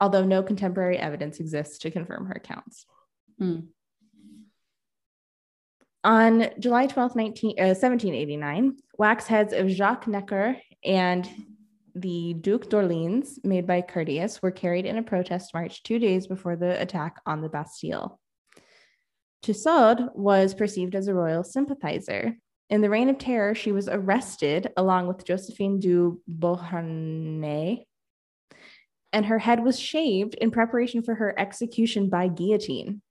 [0.00, 2.86] although no contemporary evidence exists to confirm her accounts.
[3.38, 3.60] Hmm.
[6.04, 11.28] On July 12, 19, uh, 1789, wax heads of Jacques Necker and
[11.94, 16.54] the Duc d'Orleans, made by Curtius, were carried in a protest march two days before
[16.54, 18.20] the attack on the Bastille.
[19.42, 22.36] Tussaud was perceived as a royal sympathizer.
[22.70, 27.86] In the Reign of Terror, she was arrested along with Josephine du Beauharnais,
[29.12, 33.02] and her head was shaved in preparation for her execution by guillotine.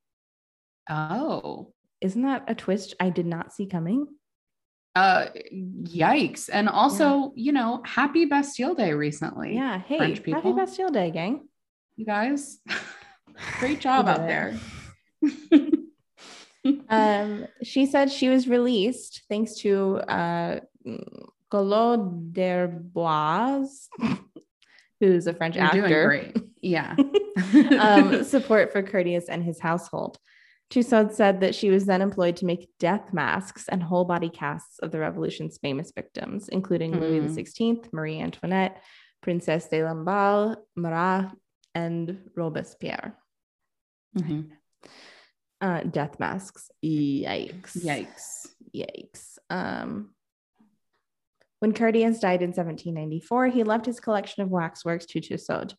[0.89, 1.73] Oh.
[2.01, 4.07] Isn't that a twist I did not see coming?
[4.95, 6.49] Uh yikes.
[6.51, 9.55] And also, you know, happy Bastille Day recently.
[9.55, 9.79] Yeah.
[9.79, 10.53] Hey, French happy.
[10.53, 11.47] Bastille Day, gang.
[11.95, 12.59] You guys.
[13.59, 14.57] Great job out there.
[16.89, 20.59] Um, she said she was released thanks to uh,
[21.51, 23.87] Collot d'Herbois,
[24.99, 25.81] who's a French You're actor.
[25.87, 26.37] doing great.
[26.61, 26.95] Yeah.
[27.79, 30.17] um, support for Curtius and his household.
[30.69, 34.79] Tussaud said that she was then employed to make death masks and whole body casts
[34.79, 37.27] of the revolution's famous victims, including Louis Hmm.
[37.37, 38.81] XVI, Marie Antoinette,
[39.21, 41.31] Princesse de Lamballe, Marat,
[41.73, 43.15] and Robespierre.
[44.17, 44.49] Mhm.
[45.61, 46.69] Uh, death masks.
[46.83, 47.77] Yikes.
[47.77, 48.47] Yikes.
[48.75, 49.37] Yikes.
[49.49, 50.13] Um,
[51.59, 55.73] when Curtius died in 1794, he left his collection of waxworks to Tussaud.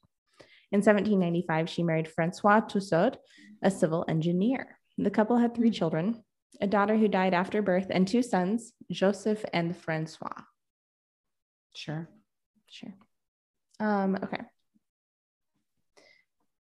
[0.70, 3.12] In 1795, she married Francois Tussaud,
[3.62, 4.78] a civil engineer.
[4.98, 6.22] The couple had three children
[6.60, 10.42] a daughter who died after birth, and two sons, Joseph and Francois.
[11.74, 12.08] Sure.
[12.66, 12.94] Sure.
[13.78, 14.40] Um, okay.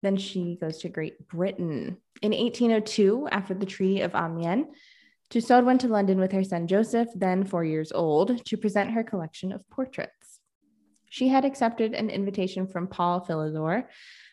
[0.02, 1.98] Then she goes to Great Britain.
[2.22, 4.68] In 1802, after the Treaty of Amiens,
[5.30, 9.04] Tussaud went to London with her son Joseph, then four years old, to present her
[9.04, 10.40] collection of portraits.
[11.10, 13.86] She had accepted an invitation from Paul Philidor,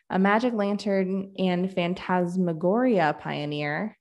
[0.09, 3.99] a magic lantern and phantasmagoria pioneer.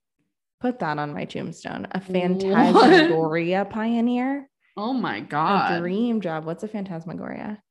[0.60, 1.86] Put that on my tombstone.
[1.90, 4.48] A phantasmagoria pioneer.
[4.76, 5.80] Oh my A God.
[5.80, 6.44] dream job.
[6.46, 7.62] What's a phantasmagoria?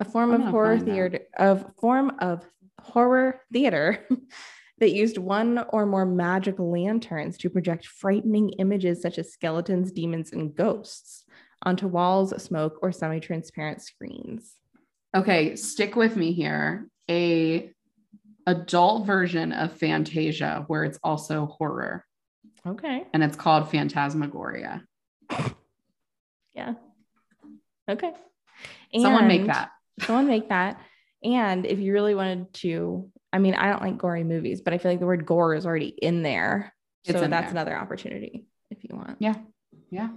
[0.00, 2.44] A form I'm of horror theater of form of
[2.80, 4.06] horror theater
[4.78, 10.32] that used one or more magic lanterns to project frightening images such as skeletons, demons,
[10.32, 11.24] and ghosts
[11.62, 14.54] onto walls, smoke, or semi-transparent screens.
[15.16, 16.88] Okay, stick with me here.
[17.10, 17.70] A
[18.46, 22.04] adult version of Fantasia where it's also horror
[22.66, 23.04] Okay.
[23.12, 24.82] and it's called Phantasmagoria.
[26.54, 26.74] Yeah.
[27.88, 28.12] Okay.
[28.98, 29.70] Someone make that.
[30.00, 30.80] Someone make that.
[31.22, 34.78] And if you really wanted to, I mean, I don't like gory movies, but I
[34.78, 36.72] feel like the word gore is already in there.
[37.04, 37.62] It's so in that's there.
[37.62, 39.16] another opportunity if you want.
[39.18, 39.34] Yeah.
[39.90, 40.10] Yeah.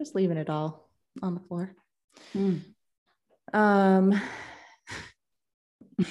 [0.00, 0.90] Just leaving it all
[1.22, 1.72] on the floor.
[2.36, 2.62] Mm.
[3.52, 4.20] Um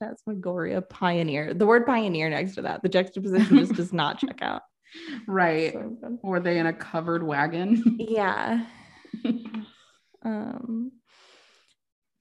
[0.00, 1.54] Phantasmagoria pioneer.
[1.54, 4.62] The word pioneer next to that, the juxtaposition just does not check out.
[5.28, 5.72] Right.
[5.72, 6.18] So.
[6.24, 7.96] Were they in a covered wagon?
[8.08, 8.64] Yeah.
[10.22, 10.92] Um,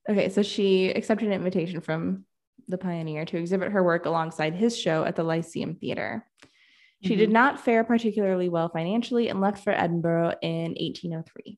[0.10, 2.26] okay, so she accepted an invitation from
[2.70, 6.26] the pioneer to exhibit her work alongside his show at the Lyceum Theatre.
[7.04, 7.34] She did Mhm.
[7.34, 11.58] not fare particularly well financially and left for Edinburgh in 1803.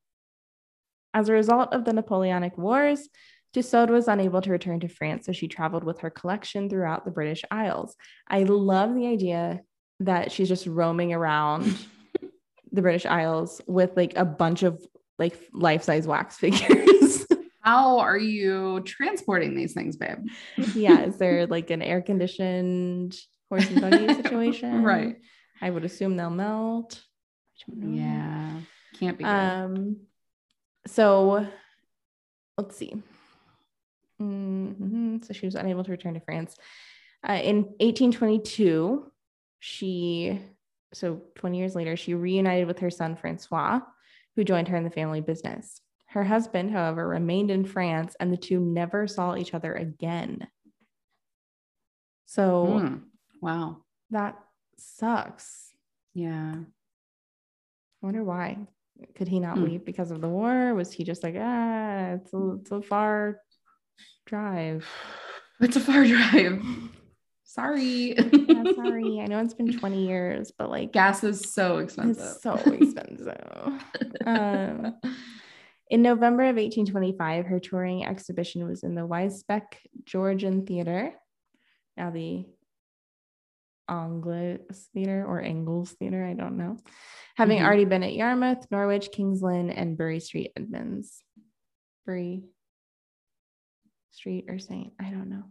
[1.14, 3.10] As a result of the Napoleonic Wars,
[3.54, 7.12] Tussaud was unable to return to France, so she traveled with her collection throughout the
[7.12, 7.98] British Isles.
[8.28, 9.62] I love the idea
[10.00, 11.64] that she's just roaming around
[12.72, 14.82] the British Isles with like a bunch of
[15.20, 17.28] like life-size wax figures.
[17.62, 20.28] How are you transporting these things, babe?
[20.74, 23.16] yeah, is there like an air-conditioned
[23.50, 24.84] horse and buggy situation?
[24.84, 25.18] Right.
[25.62, 27.02] I would assume they'll melt.
[27.68, 28.50] Yeah.
[29.00, 29.24] Can't be.
[29.24, 29.30] Good.
[29.30, 29.98] Um,
[30.88, 31.48] so
[32.58, 32.96] let's see.
[34.20, 35.24] Mhm.
[35.26, 36.56] So she was unable to return to France.
[37.28, 39.12] Uh, in 1822,
[39.60, 40.40] she,
[40.94, 43.80] so 20 years later, she reunited with her son Francois,
[44.36, 45.82] who joined her in the family business.
[46.12, 50.48] Her husband, however, remained in France and the two never saw each other again.
[52.26, 52.96] So Hmm.
[53.42, 53.78] Wow.
[54.10, 54.38] that
[54.78, 55.72] sucks.
[56.14, 56.56] Yeah.
[56.56, 58.58] I wonder why.
[59.16, 59.64] Could he not Hmm.
[59.64, 60.74] leave because of the war?
[60.76, 63.40] Was he just like, ah, it's a, it's a far
[64.26, 64.88] drive?
[65.62, 66.64] It's a far drive.
[67.44, 68.16] Sorry.
[68.52, 69.20] Yeah, sorry.
[69.22, 72.24] I know it's been 20 years, but like Gas is so expensive.
[72.24, 73.38] it's so expensive.
[74.26, 74.96] um,
[75.92, 79.76] in November of 1825, her touring exhibition was in the Wisbech
[80.06, 81.14] Georgian Theater,
[81.98, 82.46] now the
[83.90, 86.78] Angles Theater or Angles Theater, I don't know,
[87.36, 87.66] having Mhm.
[87.66, 91.24] already been at Yarmouth, Norwich, Kings Lynn, and Bury Street, Edmunds.
[92.06, 92.46] Bury
[94.12, 95.44] Street or Saint, I don't know.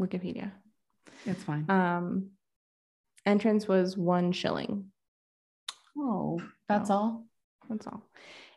[0.00, 0.52] Wikipedia.
[1.24, 1.68] it's fine.
[1.70, 2.30] Um,
[3.26, 4.90] entrance was one shilling.
[5.96, 6.94] oh, that's Oh.
[6.94, 7.26] all.
[7.68, 8.02] That's all.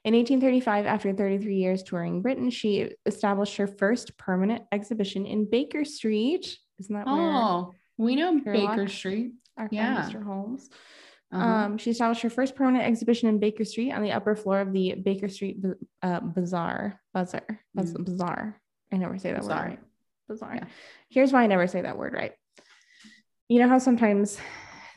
[0.03, 5.85] In 1835, after 33 years touring Britain, she established her first permanent exhibition in Baker
[5.85, 6.57] Street.
[6.79, 8.71] Isn't that where Oh, we know Sherlock?
[8.77, 9.33] Baker Street.
[9.57, 10.09] our friend yeah.
[10.09, 10.23] Mr.
[10.23, 10.69] Holmes?
[11.31, 11.45] Uh-huh.
[11.45, 14.73] Um, she established her first permanent exhibition in Baker Street on the upper floor of
[14.73, 15.57] the Baker Street
[16.01, 16.99] uh, Bazaar.
[17.13, 17.59] Bazaar.
[17.75, 18.59] Baz- Bazaar.
[18.91, 19.47] I never say that Mm.
[19.47, 19.57] Bazaar.
[19.61, 19.79] word right.
[20.27, 20.55] Bazaar.
[20.55, 20.65] Yeah.
[21.09, 22.33] Here's why I never say that word right.
[23.49, 24.39] You know how sometimes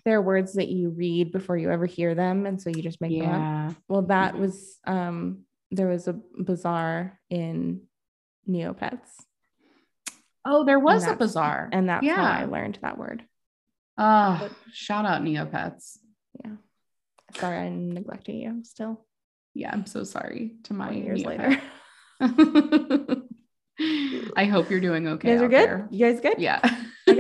[0.05, 3.01] there are words that you read before you ever hear them, and so you just
[3.01, 3.37] make them up.
[3.41, 3.73] yeah.
[3.89, 4.39] Well, that Mhm.
[4.41, 7.81] was um there was a bazaar in
[8.49, 9.11] Neopets.
[10.45, 11.69] Oh, there was a bazaar.
[11.73, 13.25] And that's how I learned that word.
[13.97, 15.99] Ah, shout out Neopets.
[16.45, 16.53] Yeah.
[17.37, 19.05] Sorry, I neglected you still.
[19.55, 21.61] Yeah, I'm so sorry to my 20 years Neopet.
[22.21, 23.23] later.
[24.37, 25.31] I hope you're doing okay.
[25.33, 25.69] you guys are good?
[25.69, 25.89] there.
[25.91, 26.39] You guys good?
[26.39, 26.61] Yeah.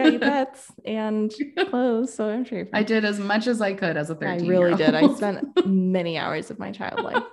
[0.00, 1.32] I got you pets and
[1.70, 4.48] clothes, so I'm sure I did as much as I could as a I 13
[4.48, 4.94] really did.
[4.94, 7.22] I spent many hours of my child life.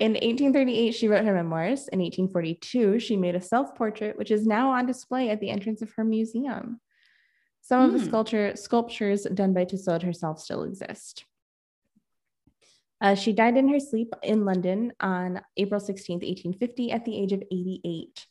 [0.00, 1.86] In 1838, she wrote her memoirs.
[1.88, 5.80] In 1842, she made a self portrait, which is now on display at the entrance
[5.80, 6.80] of her museum.
[7.60, 8.04] Some of the Hmm.
[8.08, 11.24] sculpture, sculptures done by Tussaud herself still exist.
[13.00, 17.32] Uh, she died in her sleep in London on April 16, 1850, at the age
[17.32, 18.26] of 88.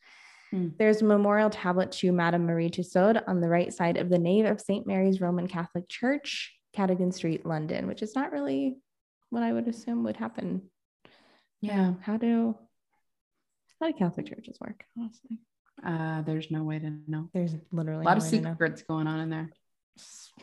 [0.52, 0.70] Hmm.
[0.78, 4.46] There's a memorial tablet to Madame Marie Tussaud on the right side of the nave
[4.46, 4.86] of St.
[4.86, 8.78] Mary's Roman Catholic Church, Cadogan Street, London, which is not really
[9.30, 10.64] what I would assume would happen
[11.62, 11.94] yeah.
[12.02, 12.56] how do
[13.80, 14.84] how do Catholic churches work?
[14.98, 15.40] Honestly,
[15.86, 17.30] Uh, there's no way to know.
[17.34, 18.52] there's literally A lot no of way to know.
[18.54, 19.50] secrets going on in there.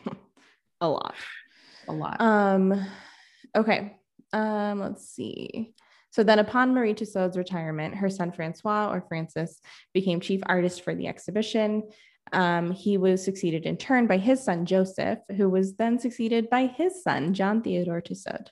[0.81, 1.13] a lot.
[1.87, 2.19] A lot.
[2.21, 2.85] Um,
[3.55, 3.97] okay.
[4.33, 5.73] Um, let's see.
[6.11, 9.59] So then, upon Marie Tussaud's retirement, her son Francois or Francis
[9.93, 11.83] became chief artist for the exhibition.
[12.31, 16.65] Um, he was succeeded in turn by his son Joseph, who was then succeeded by
[16.67, 18.45] his son John Theodore Tussaud.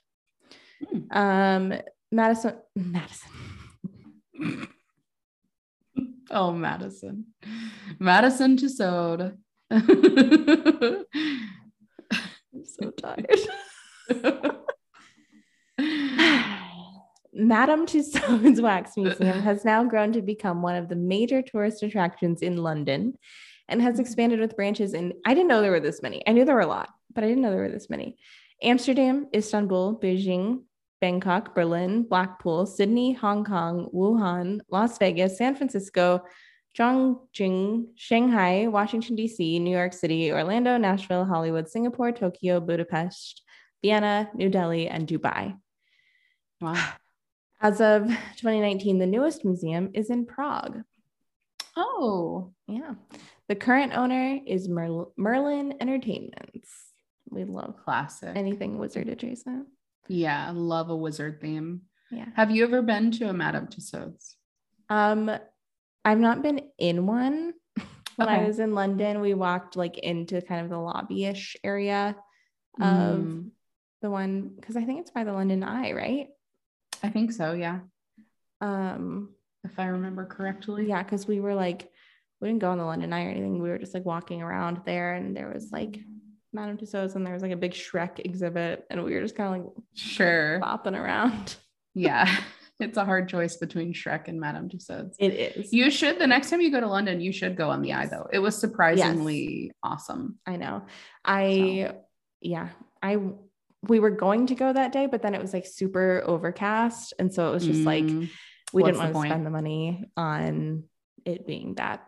[0.88, 1.16] Hmm.
[1.16, 1.74] Um,
[2.10, 3.30] Madison, Madison.
[6.30, 7.26] oh, Madison.
[7.98, 9.32] Madison Tussaud.
[9.70, 11.04] I'm
[12.64, 13.40] so tired.
[17.38, 22.42] Madame Tussauds Wax Museum has now grown to become one of the major tourist attractions
[22.42, 23.16] in London
[23.68, 24.00] and has mm-hmm.
[24.00, 26.26] expanded with branches in, I didn't know there were this many.
[26.26, 28.18] I knew there were a lot, but I didn't know there were this many.
[28.60, 30.64] Amsterdam, Istanbul, Beijing,
[31.00, 36.24] Bangkok, Berlin, Blackpool, Sydney, Hong Kong, Wuhan, Las Vegas, San Francisco,
[36.76, 43.42] Chongqing, Shanghai, Washington, D.C., New York City, Orlando, Nashville, Hollywood, Singapore, Tokyo, Budapest,
[43.80, 45.56] Vienna, New Delhi, and Dubai.
[46.60, 46.92] wow.
[47.60, 50.82] As of 2019, the newest museum is in Prague.
[51.76, 52.94] Oh, Yeah.
[53.48, 56.68] The current owner is Merl- Merlin Entertainments.
[57.30, 58.36] We love classic.
[58.36, 59.66] anything wizard adjacent.
[60.06, 61.82] yeah, love a wizard theme.
[62.10, 62.26] Yeah.
[62.36, 64.34] Have you ever been to a Madame Tussauds?
[64.90, 65.30] Um,
[66.04, 67.54] I've not been in one.
[68.16, 72.16] When I was in London, we walked like into kind of the lobby-ish area
[72.80, 73.50] of Mm,
[74.02, 76.26] the one because I think it's by the London Eye, right?
[77.02, 77.52] I think so.
[77.52, 77.80] Yeah,
[78.60, 79.34] Um,
[79.64, 80.86] if I remember correctly.
[80.88, 81.90] yeah, because we were like,
[82.40, 83.60] we didn't go on the London Eye or anything.
[83.62, 85.98] We were just like walking around there, and there was like
[86.52, 89.54] Madame Tussauds, and there was like a big Shrek exhibit, and we were just kind
[89.60, 90.60] of like Sure.
[90.62, 91.56] bopping around.
[91.94, 92.32] Yeah,
[92.78, 95.16] it's a hard choice between Shrek and Madame Tussauds.
[95.18, 95.72] It is.
[95.72, 98.06] You should the next time you go to London, you should go on the Eye
[98.06, 98.28] though.
[98.32, 100.38] It was surprisingly awesome.
[100.46, 100.84] I know.
[101.24, 101.94] I
[102.40, 102.68] yeah,
[103.02, 103.18] I
[103.82, 107.14] we were going to go that day, but then it was like super overcast.
[107.18, 108.28] And so it was just like, Mm,
[108.72, 109.30] we what's didn't want to point?
[109.30, 110.84] spend the money on
[111.24, 112.06] it being that.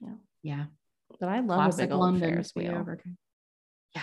[0.00, 0.14] yeah.
[0.42, 0.64] Yeah.
[1.20, 2.30] But I love Classic a big old London.
[2.30, 2.86] Ferris wheel.
[3.94, 4.02] Yeah.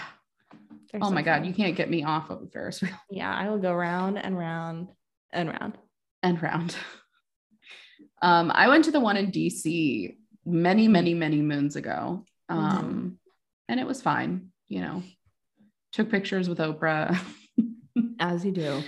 [1.01, 1.39] Oh my God.
[1.39, 1.45] fun.
[1.45, 4.37] You can't get me off of a Ferris wheel Yeah, I will go round and
[4.37, 4.89] round
[5.31, 5.77] and round.
[6.23, 6.75] and round.
[8.23, 12.23] Um, I went to the one in DC many, many, many moons ago.
[12.49, 13.17] Um,
[13.67, 15.01] and it was fine, you know.
[15.93, 17.17] Took pictures with Oprah.
[18.19, 18.81] As you do.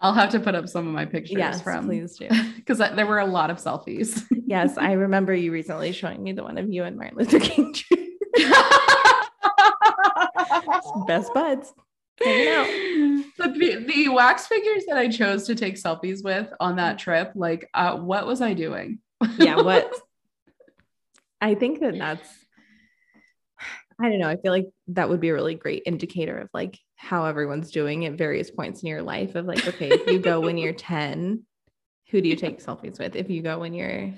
[0.00, 2.28] I'll have to put up some of my pictures Yes, from please do.
[2.56, 4.22] because there were a lot of selfies.
[4.46, 7.72] yes, I remember you recently showing me the one of you and Martin Luther King
[7.74, 7.94] Jr.
[11.06, 11.72] Best buds.
[12.18, 17.32] But the, the wax figures that I chose to take selfies with on that trip,
[17.34, 18.98] like, uh, what was I doing?
[19.38, 19.92] Yeah, what
[21.40, 22.28] I think that that's
[24.02, 24.28] I don't know.
[24.28, 28.06] I feel like that would be a really great indicator of like how everyone's doing
[28.06, 31.44] at various points in your life of like, okay, if you go when you're 10,
[32.10, 33.14] who do you take selfies with?
[33.14, 34.12] If you go when you're,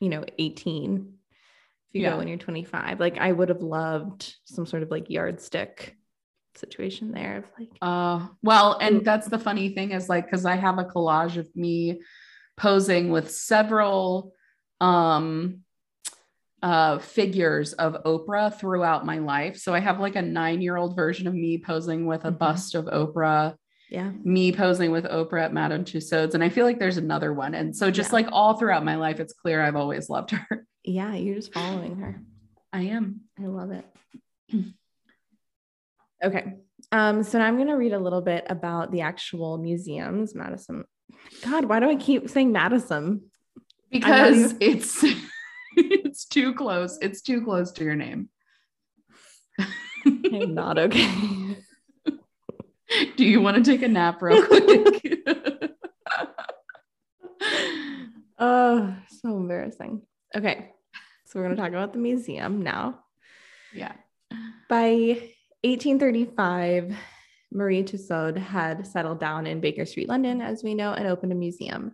[0.00, 1.14] you know, 18,
[1.90, 2.12] if you Yeah.
[2.12, 5.96] go when you're 25, like I would have loved some sort of like yardstick
[6.54, 10.54] situation there of like, Uh, well, and that's the funny thing is like, because I
[10.54, 12.00] have a collage of me
[12.56, 14.32] posing with several
[14.80, 15.60] um
[16.64, 19.58] uh figures of Oprah throughout my life.
[19.58, 22.38] So I have like a nine-year-old version of me posing with a Mhm.
[22.38, 23.54] bust of Oprah,
[23.90, 27.54] yeah, me posing with Oprah at Madame Tussauds, and I feel like there's another one.
[27.54, 28.14] And so just Yeah.
[28.14, 30.66] like all throughout my life, it's clear I've always loved her.
[30.84, 32.22] yeah, you're just following her.
[32.72, 33.20] I am.
[33.38, 33.84] I love it.
[36.24, 36.54] okay.
[36.92, 40.84] Um, so now I'm going to read a little bit about the actual museums, Madison.
[41.42, 43.30] God, why do I keep saying Madison?
[43.90, 45.04] Because it's
[46.14, 46.96] it's too close.
[47.02, 48.28] It's too close to your name.
[50.06, 51.56] I'm not okay.
[53.16, 55.12] Do you want to take a nap real quick?
[58.38, 60.02] oh, so embarrassing.
[60.36, 60.70] Okay.
[61.24, 63.00] So we're going to talk about the museum now.
[63.74, 63.94] yeah.
[64.68, 65.18] By
[65.64, 66.94] 1835,
[67.50, 71.34] Marie Tussaud had settled down in Baker Street, London, as we know, and opened a
[71.34, 71.92] museum.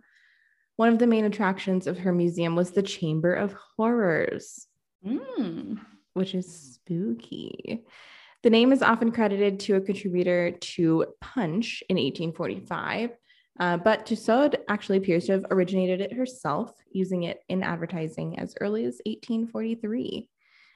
[0.77, 4.67] One of the main attractions of her museum was the Chamber of Horrors.
[5.05, 5.79] Mm.
[6.13, 7.83] which is spooky.
[8.43, 13.11] The name is often credited to a contributor to Punch in 1845,
[13.59, 18.55] uh, but Tussaud actually appears to have originated it herself, using it in advertising as
[18.61, 20.27] early as 1843.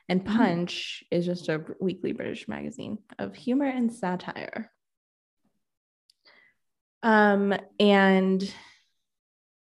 [0.09, 0.37] And Mm.
[0.37, 4.71] Punch is just a weekly British magazine of humor and satire.
[7.03, 8.53] Um, and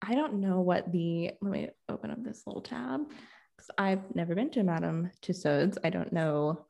[0.02, 3.02] I don't know what the, let me open up this little tab
[3.56, 5.78] because I've never been to Madame Tussauds.
[5.84, 6.66] I don't know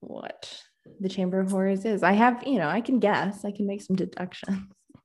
[0.00, 0.62] what
[1.00, 2.02] the Chamber of Horrors is.
[2.02, 4.60] I have, you know, I can guess, I can make some deductions.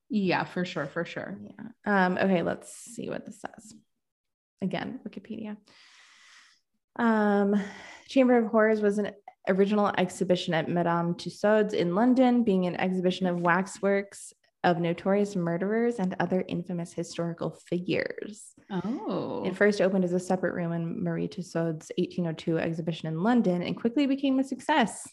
[0.08, 1.36] Yeah, for sure, for sure.
[1.42, 2.06] Yeah.
[2.06, 3.74] Um, okay, let's see what this says.
[4.62, 5.56] Again, Wikipedia.
[6.96, 7.60] Um,
[8.08, 9.10] Chamber of Horrors was an
[9.48, 14.32] original exhibition at Madame Tussauds in London, being an exhibition of waxworks
[14.66, 18.52] of notorious murderers and other infamous historical figures.
[18.70, 19.44] Oh.
[19.46, 23.76] It first opened as a separate room in Marie Tussauds' 1802 exhibition in London and
[23.80, 25.08] quickly became a success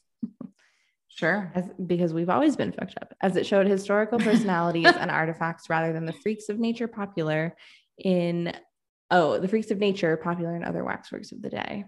[1.08, 1.52] sure.
[1.54, 5.94] as, because we've always been fucked up, as it showed historical personalities and artifacts rather
[5.94, 7.56] than the freaks of nature popular
[8.00, 8.52] in,
[9.12, 11.86] oh, the freaks of nature popular in other waxworks of the day.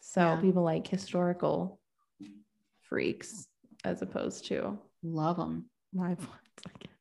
[0.00, 0.40] So Yeah.
[0.42, 1.80] people like historical
[2.82, 3.46] freaks
[3.82, 5.70] as opposed to Love them.
[5.94, 6.30] live ones,
[6.66, 6.92] I guess.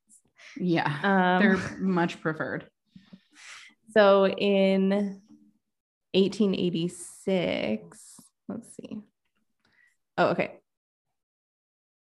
[0.59, 0.99] Yeah.
[1.03, 2.65] Um, They're much preferred.
[3.91, 5.21] So in
[6.13, 8.15] 1886,
[8.47, 8.99] let's see.
[10.17, 10.53] Oh, okay.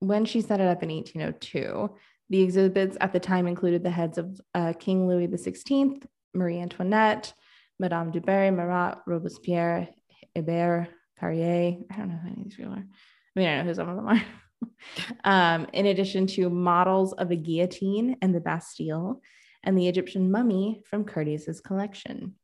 [0.00, 1.90] When she set it up in 1802,
[2.28, 6.02] the exhibits at the time included the heads of uh, King Louis XVI,
[6.34, 7.32] Marie Antoinette,
[7.78, 9.88] Madame du Barry, Marat, Robespierre,
[10.36, 10.88] Hébert,
[11.18, 11.78] Carrier.
[11.90, 12.84] I don't know who any of these people are.
[12.84, 14.22] I mean, I know who some of them are.
[15.24, 19.20] um, in addition to models of a guillotine and the Bastille,
[19.66, 22.34] and the Egyptian mummy from Curtius's collection.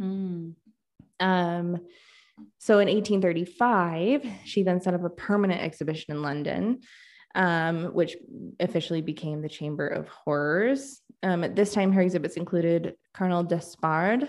[0.00, 0.54] Mm.
[1.20, 1.78] Um,
[2.58, 6.80] so in 1835, she then set up a permanent exhibition in London,
[7.34, 8.16] um, which
[8.58, 11.02] officially became the Chamber of Horrors.
[11.22, 14.28] Um, at this time, her exhibits included Colonel Despard,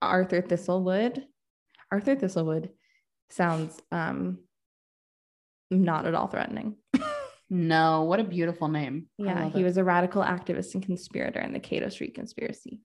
[0.00, 1.24] Arthur Thistlewood.
[1.90, 2.70] Arthur Thistlewood
[3.28, 4.38] sounds um,
[5.70, 6.76] not at all threatening.
[7.48, 9.06] No, what a beautiful name.
[9.18, 9.64] Yeah, he it.
[9.64, 12.80] was a radical activist and conspirator in the Cato Street conspiracy.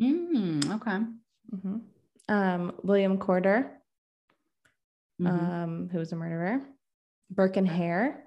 [0.00, 0.98] Mm, okay.
[1.54, 1.82] Mhm.
[2.28, 3.70] Um, William Corder,
[5.20, 5.26] Mhm.
[5.28, 6.62] um, who was a murderer,
[7.30, 8.24] Burke and Hare,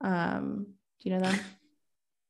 [0.00, 0.66] Um,
[1.00, 1.34] do you know them?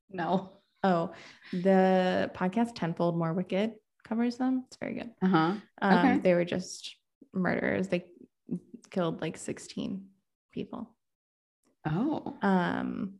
[0.09, 0.51] No.
[0.83, 1.13] Oh,
[1.51, 4.63] the podcast Tenfold More Wicked covers them.
[4.67, 5.11] It's very good.
[5.21, 5.53] Uh huh.
[5.81, 6.17] Um, Okay.
[6.19, 6.95] They were just
[7.33, 7.87] murderers.
[7.89, 8.05] They
[8.91, 10.07] killed like 16
[10.55, 10.95] people.
[11.87, 12.37] Oh.
[12.41, 13.19] Um,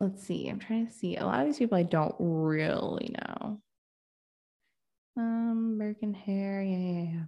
[0.00, 0.48] let's see.
[0.48, 1.16] I'm trying to see.
[1.16, 3.60] A lot of these people I don't really know.
[5.16, 6.62] Um, American Hair.
[6.62, 7.24] Yeah, yeah, yeah.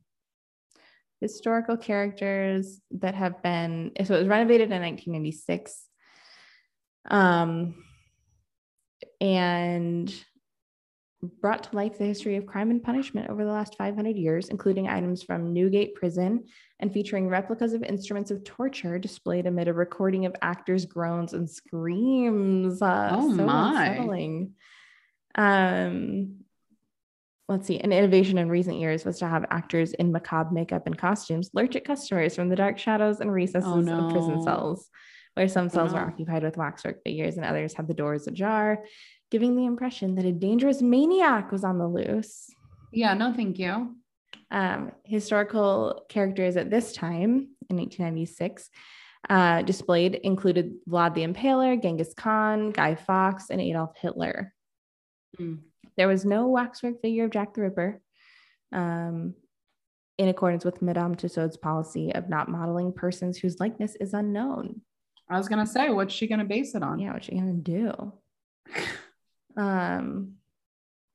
[1.21, 5.85] Historical characters that have been so it was renovated in 1996.
[7.11, 7.75] Um,
[9.21, 10.13] and
[11.23, 14.89] brought to life the history of crime and punishment over the last 500 years, including
[14.89, 16.45] items from Newgate Prison
[16.79, 21.51] and featuring replicas of instruments of torture displayed amid a recording of actors' groans and
[21.51, 22.81] screams.
[22.81, 23.87] Uh, Oh, so my.
[23.87, 24.53] unsettling.
[25.35, 26.37] Um,
[27.49, 27.81] let's see.
[27.81, 31.75] An innovation in recent years was to have actors in macabre makeup and costumes lurch
[31.77, 34.89] at customers from the dark shadows and recesses of prison cells,
[35.35, 36.07] where some cells were no.
[36.07, 38.85] occupied with waxwork figures and others had the doors ajar,
[39.31, 42.47] giving the impression that a dangerous maniac was on the loose.
[42.93, 43.15] Yeah.
[43.15, 43.95] No, thank you.
[44.51, 48.71] Um, historical characters at this time in 1896
[49.29, 54.55] uh, displayed included Vlad the Impaler, Genghis Khan, Guy Fawkes, and Adolf Hitler.
[55.39, 55.59] Mm.
[55.97, 58.01] There was no waxwork figure of Jack the Ripper,
[58.73, 59.35] um,
[60.17, 64.81] in accordance with Madame Tussauds policy of not modeling persons whose likeness is unknown.
[65.29, 66.99] I was gonna say, what's she gonna base it on?
[66.99, 68.13] Yeah, what's she gonna do?
[69.59, 70.35] Um,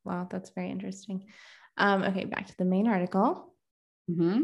[0.04, 1.26] wow, that's very interesting.
[1.78, 3.54] Um, okay, back to the main article.
[4.08, 4.44] hmm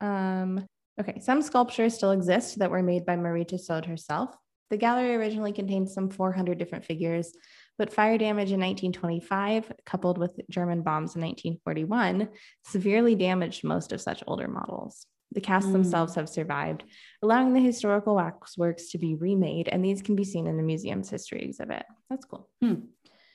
[0.00, 0.66] Um,
[1.00, 4.30] okay, some sculptures still exist that were made by Marie Tussaud herself.
[4.70, 7.32] The gallery originally contained some 400 different figures,
[7.76, 12.28] but fire damage in 1925, coupled with German bombs in 1941,
[12.64, 15.06] severely damaged most of such older models.
[15.32, 15.72] The casts Mm.
[15.74, 16.84] themselves have survived,
[17.20, 21.10] allowing the historical waxworks to be remade, and these can be seen in the museum's
[21.10, 21.84] history exhibit.
[22.08, 22.48] That's cool.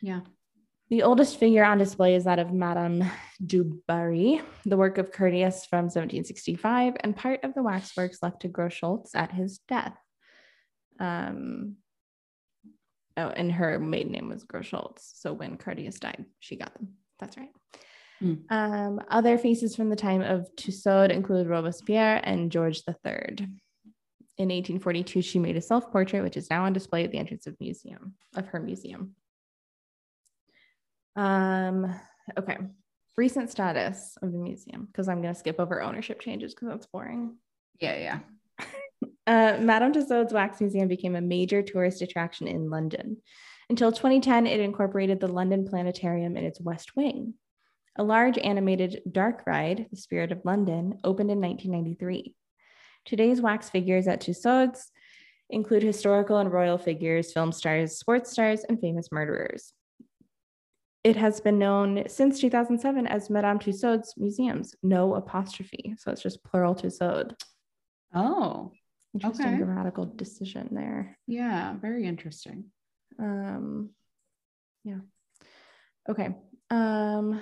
[0.01, 0.21] Yeah.
[0.89, 3.03] The oldest figure on display is that of Madame
[3.45, 8.49] du Barry, the work of Curtius from 1765, and part of the waxworks left to
[8.49, 9.95] Grosholtz at his death.
[10.99, 11.75] Um,
[13.17, 15.11] oh, and her maiden name was Grosholtz.
[15.13, 16.95] So when Curtius died, she got them.
[17.19, 17.51] That's right.
[18.19, 18.33] Hmm.
[18.49, 23.47] Um, other faces from the time of Tussaud include Robespierre and George III.
[24.37, 27.59] In 1842, she made a self-portrait, which is now on display at the entrance of
[27.59, 29.15] museum of her museum.
[31.15, 31.93] Um,
[32.37, 32.57] okay.
[33.17, 36.87] Recent status of the museum, because I'm going to skip over ownership changes because that's
[36.87, 37.35] boring.
[37.79, 37.97] Yeah.
[37.97, 38.19] Yeah.
[39.27, 43.17] Uh, Madame Tussauds Wax Museum became a major tourist attraction in London.
[43.69, 47.35] Until 2010, it incorporated the London Planetarium in its West Wing.
[47.95, 52.33] A large animated dark ride, The Spirit of London, opened in 1993.
[53.05, 54.85] Today's wax figures at Tussauds
[55.49, 59.73] include historical and royal figures, film stars, sports stars, and famous murderers.
[61.03, 65.95] It has been known since 2007 as Madame Tussauds Museums, no apostrophe.
[65.97, 67.35] So it's just plural Tussaud.
[68.13, 68.71] Oh.
[69.13, 69.57] Interesting Okay.
[69.57, 71.17] grammatical decision there.
[71.25, 71.75] Yeah.
[71.77, 72.65] Very interesting.
[73.17, 73.91] Um,
[74.83, 74.99] yeah.
[76.09, 76.35] Okay.
[76.69, 77.41] Um,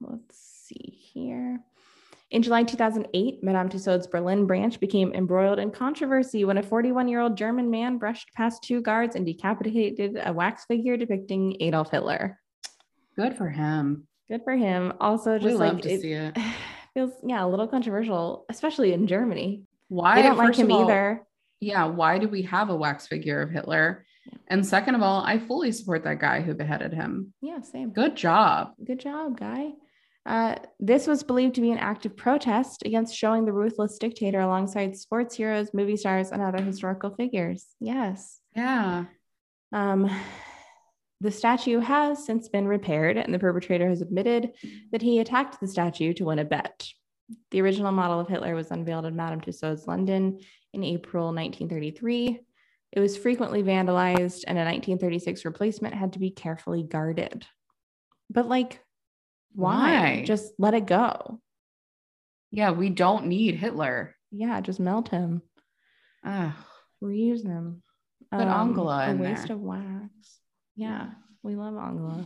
[0.00, 1.60] let's see here.
[2.30, 7.20] In July 2008, Madame Tussauds Berlin branch became embroiled in controversy when a 41 year
[7.20, 12.38] old German man brushed past two guards and decapitated a wax figure depicting Adolf Hitler.
[13.18, 14.06] Good for him.
[14.28, 14.92] Good for him.
[15.00, 16.36] Also, we just love like to it see it.
[16.94, 19.64] feels, yeah, a little controversial, especially in Germany.
[19.88, 21.26] Why They don't like him all, either.
[21.60, 21.86] Yeah.
[21.86, 24.04] Why do we have a wax figure of Hitler?
[24.46, 27.32] And second of all, I fully support that guy who beheaded him.
[27.40, 27.90] Yeah, same.
[27.90, 28.74] Good job.
[28.84, 29.72] Good job, guy.
[30.24, 34.40] Uh, this was believed to be an act of protest against showing the ruthless dictator
[34.40, 37.66] alongside sports heroes, movie stars, and other historical figures.
[37.80, 38.38] Yes.
[38.54, 39.06] Yeah.
[39.72, 40.10] Um,
[41.20, 44.52] the statue has since been repaired, and the perpetrator has admitted
[44.92, 46.86] that he attacked the statue to win a bet.
[47.50, 50.40] The original model of Hitler was unveiled in Madame Tussauds London
[50.72, 52.40] in April 1933.
[52.92, 57.46] It was frequently vandalized, and a 1936 replacement had to be carefully guarded.
[58.30, 58.80] But, like,
[59.54, 59.90] why?
[59.90, 60.24] Why?
[60.24, 61.40] Just let it go.
[62.50, 62.70] Yeah.
[62.70, 64.14] We don't need Hitler.
[64.30, 65.42] Yeah, just melt him,
[66.24, 66.52] Ugh.
[67.02, 67.82] reuse him.
[68.30, 69.56] Put um, Angela a waste there.
[69.56, 70.40] of wax.
[70.78, 71.08] Yeah,
[71.42, 72.24] we love Angela.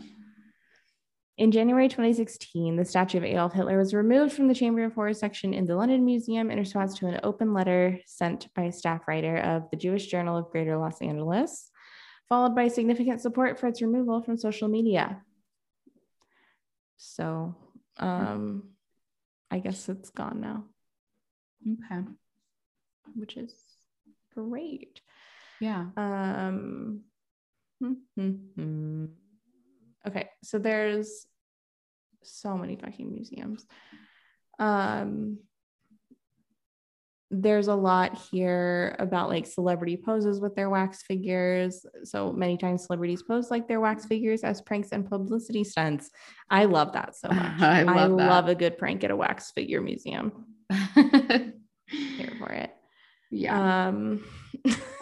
[1.38, 5.18] In January 2016, the statue of Adolf Hitler was removed from the Chamber of Horrors
[5.18, 9.08] section in the London Museum in response to an open letter sent by a staff
[9.08, 11.70] writer of the Jewish Journal of Greater Los Angeles,
[12.28, 15.22] followed by significant support for its removal from social media.
[16.98, 17.56] So,
[17.96, 18.64] um,
[19.50, 20.64] I guess it's gone now,
[21.66, 22.04] Okay.
[23.14, 23.54] which is
[24.34, 25.00] great.
[25.58, 25.86] Yeah.
[25.96, 27.04] Um,
[27.82, 29.04] hmm, hmm, hmm.
[30.06, 31.26] okay, so there's
[32.22, 33.66] so many fucking museums.
[34.58, 35.38] Um,
[37.34, 41.86] there's a lot here about like celebrity poses with their wax figures.
[42.04, 46.10] So many times celebrities pose like their wax figures as pranks and publicity stunts.
[46.50, 47.60] I love that so much.
[47.60, 50.44] I I love love, a good prank at a wax figure museum.
[50.94, 52.70] Here for it.
[53.30, 53.88] yeah.
[53.88, 54.22] Um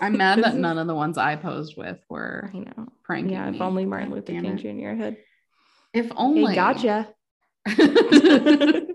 [0.01, 2.89] I'm mad that none of the ones I posed with were I know.
[3.03, 3.33] pranking.
[3.33, 3.61] Yeah, if me.
[3.61, 4.57] only Martin Luther King.
[4.57, 5.03] Jr.
[5.03, 5.17] had.
[5.93, 6.47] If only.
[6.47, 7.09] Hey, gotcha.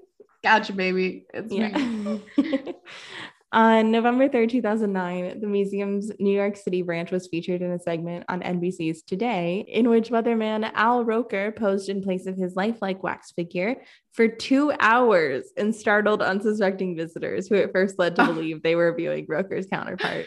[0.43, 1.25] gotcha, baby.
[1.33, 2.21] It's me.
[2.37, 2.71] Yeah.
[3.51, 8.25] on November 3rd, 2009, the museum's New York City branch was featured in a segment
[8.27, 13.31] on NBC's Today, in which weatherman Al Roker posed in place of his lifelike wax
[13.31, 13.75] figure
[14.13, 18.95] for two hours and startled unsuspecting visitors who at first led to believe they were
[18.95, 20.25] viewing Roker's counterpart.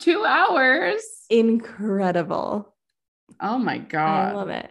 [0.00, 1.02] Two hours.
[1.28, 2.74] Incredible.
[3.40, 4.32] Oh my God.
[4.32, 4.70] I love it.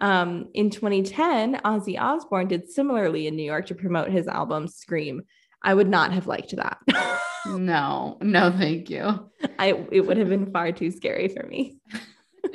[0.00, 5.22] Um, in 2010, Ozzy Osbourne did similarly in New York to promote his album Scream.
[5.62, 6.78] I would not have liked that.
[7.46, 9.30] No, no, thank you.
[9.58, 11.78] I it would have been far too scary for me.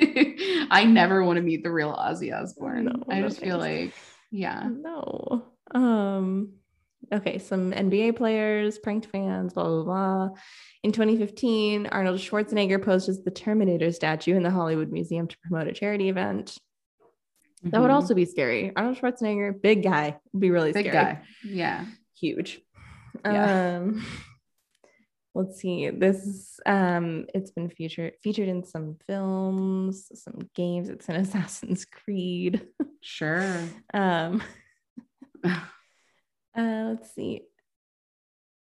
[0.70, 2.84] I never want to meet the real Ozzy Osbourne.
[2.84, 3.94] No, I no just feel like,
[4.30, 4.68] yeah.
[4.70, 5.46] No.
[5.74, 6.54] Um
[7.12, 10.28] okay, some NBA players, pranked fans, blah blah blah.
[10.82, 15.68] In 2015, Arnold Schwarzenegger posed as the Terminator statue in the Hollywood Museum to promote
[15.68, 16.58] a charity event.
[17.64, 17.94] That would Mhm.
[17.94, 18.72] also be scary.
[18.74, 21.04] Arnold Schwarzenegger, big guy, would be really big scary.
[21.14, 21.22] guy.
[21.44, 21.86] Yeah.
[22.18, 22.60] huge.
[23.24, 23.76] Yeah.
[23.78, 24.04] Um
[25.34, 25.90] let's see.
[25.90, 30.88] This um it's been featured featured in some films, some games.
[30.88, 32.66] It's in Assassin's Creed.
[33.00, 33.64] Sure.
[33.94, 34.42] Um
[36.56, 37.42] uh let's see.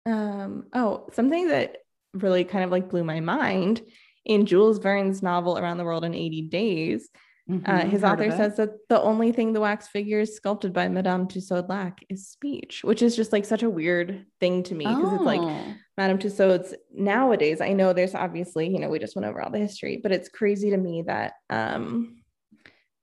[0.05, 1.77] Um oh, something that
[2.13, 3.81] really kind of like blew my mind
[4.25, 7.09] in Jules Verne's novel Around the World in 80 Days.
[7.49, 11.27] Uh, Mhm, his author says that the only thing the wax figures sculpted by Madame
[11.27, 15.11] Tussaud lack is speech, which is just like such a weird thing to me because
[15.11, 15.73] it's like Oh.
[15.97, 17.59] Madame Tussauds nowadays.
[17.59, 20.29] I know there's obviously, you know, we just went over all the history, but it's
[20.29, 22.23] crazy to me that, um,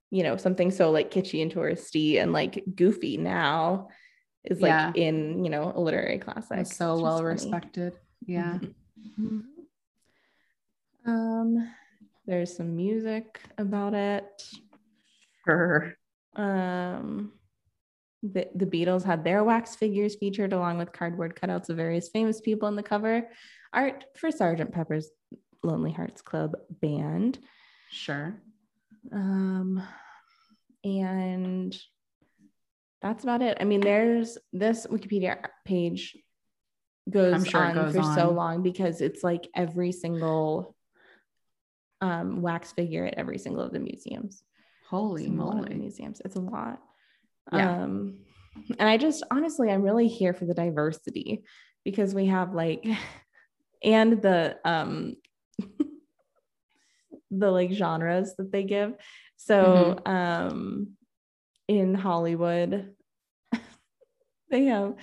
[0.09, 3.89] you know, something so like kitschy and touristy and like goofy now
[4.45, 4.91] is like Yeah.
[4.95, 6.59] in, you know, a literary classic.
[6.59, 7.29] It's so It's well funny.
[7.29, 7.93] respected.
[8.25, 8.59] Yeah.
[9.19, 9.43] Mhm.
[11.05, 11.71] Um,
[12.25, 14.43] there's some music about it.
[15.45, 15.93] Sure.
[16.35, 17.33] Um,
[18.23, 22.39] the, the Beatles had their wax figures featured along with cardboard cutouts of various famous
[22.39, 23.27] people in the cover
[23.73, 24.71] art for Sgt.
[24.71, 25.09] Pepper's
[25.63, 27.39] Lonely Hearts Club Band.
[27.89, 28.35] Sure.
[29.11, 29.81] Um,
[30.83, 31.75] and
[33.01, 33.57] that's about it.
[33.59, 36.17] I mean, there's this Wikipedia page
[37.09, 40.75] goes sure on goes for so long because it's like every single
[42.01, 44.43] um, wax figure at every single of the museums.
[44.89, 45.73] Holy It's moly.
[45.73, 46.21] museums.
[46.23, 46.79] It's a lot.
[47.51, 47.83] Yeah.
[47.83, 48.19] Um,
[48.77, 51.43] and I just honestly, I'm really here for the diversity
[51.83, 52.85] because we have like,
[53.83, 55.15] and the um,
[57.31, 58.93] the like genres that they give.
[59.37, 60.91] So, um,
[61.71, 62.93] in Hollywood,
[64.49, 64.95] they have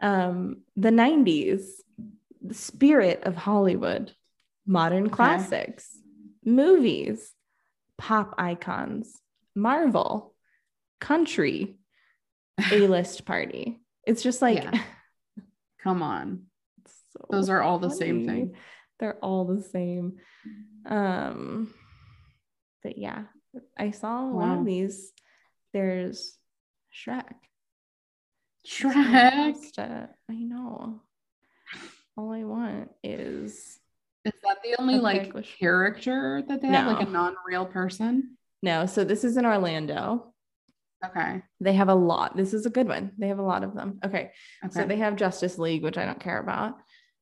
[0.00, 1.62] um the 90s,
[2.42, 4.12] the spirit of Hollywood,
[4.66, 5.14] modern Okay.
[5.14, 5.96] classics,
[6.44, 7.32] movies,
[7.96, 9.16] pop icons,
[9.54, 10.34] Marvel,
[11.00, 11.76] country,
[12.72, 13.80] A-list party.
[14.04, 14.82] It's just like Yeah.
[15.84, 16.46] Come on.
[17.12, 18.54] so Those are all the same thing.
[18.98, 20.18] They're all the same.
[20.84, 21.72] Um
[22.82, 23.24] but yeah,
[23.76, 25.12] I saw one of these.
[25.72, 26.36] There's
[26.94, 27.24] Shrek.
[28.64, 30.08] That's all I Shrek.
[30.30, 31.02] I know.
[32.16, 33.78] All I want is
[34.24, 38.36] Is that the only like character that they have, like a non-real person?
[38.62, 38.86] no.
[38.86, 40.34] So this is in Orlando.
[41.04, 41.42] Okay.
[41.60, 42.36] They have a lot.
[42.36, 43.12] This is a good one.
[43.18, 44.00] They have a lot of them.
[44.04, 44.32] Okay.
[44.64, 44.72] Okay.
[44.72, 46.74] So they have Justice League, which I don't care about.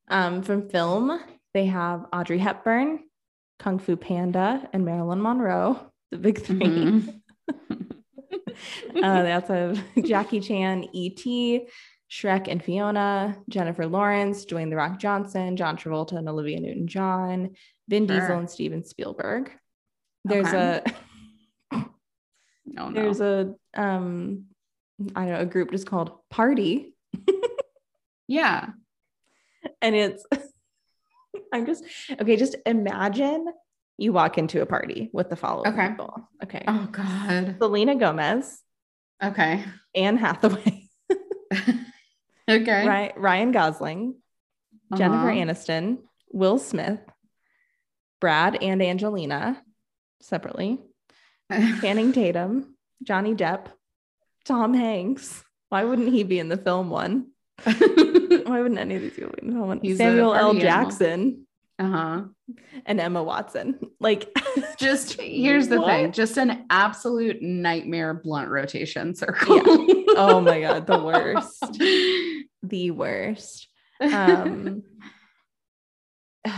[0.09, 1.21] Um, from film,
[1.53, 3.01] they have Audrey Hepburn,
[3.59, 7.21] Kung Fu Panda, and Marilyn Monroe, the big 3 Mhm.
[9.03, 11.67] uh, also have Jackie Chan, E.T.,
[12.11, 17.51] Shrek and Fiona, Jennifer Lawrence, Dwayne The Rock Johnson, John Travolta and Olivia Newton John,
[17.89, 18.21] Vin Sure.
[18.21, 19.51] Diesel and Steven Spielberg.
[20.25, 20.83] There's Okay.
[21.73, 21.85] a
[22.65, 22.93] no, no.
[22.93, 24.45] there's a um
[25.15, 26.95] I don't know a group just called Party,
[28.29, 28.71] yeah.
[29.83, 30.25] and it's
[31.53, 31.85] I'm just
[32.21, 32.37] okay.
[32.37, 33.47] Just imagine
[33.99, 35.89] you walk into a party with the following Okay.
[35.89, 36.29] people.
[36.43, 37.57] Okay, Oh God.
[37.59, 38.61] Selena Gomez,
[39.23, 39.65] Okay.
[39.95, 40.89] Anne Hathaway,
[42.49, 42.87] Okay.
[42.87, 44.15] Ryan, Ryan Gosling,
[44.97, 45.41] Jennifer Uh-huh.
[45.41, 45.99] Aniston,
[46.33, 47.01] Will Smith,
[48.21, 49.63] Brad and Angelina
[50.21, 50.79] separately,
[51.51, 53.67] Channing Tatum, Johnny Depp,
[54.45, 55.43] Tom Hanks.
[55.71, 57.29] Why wouldn't he be in the film one?
[57.65, 57.73] Why
[58.63, 59.81] wouldn't any of these people be in the film one?
[59.81, 60.55] He's Samuel L.
[60.55, 61.11] Jackson.
[61.11, 61.46] animal.
[61.79, 62.23] Uh-huh.
[62.87, 63.79] and Emma Watson.
[63.99, 64.29] Like,
[64.79, 65.87] Just here's the What?
[65.89, 69.61] thing, just an absolute nightmare blunt rotation circle.
[70.17, 71.79] oh my god, the worst,
[72.63, 73.69] the worst.
[74.01, 74.83] Um,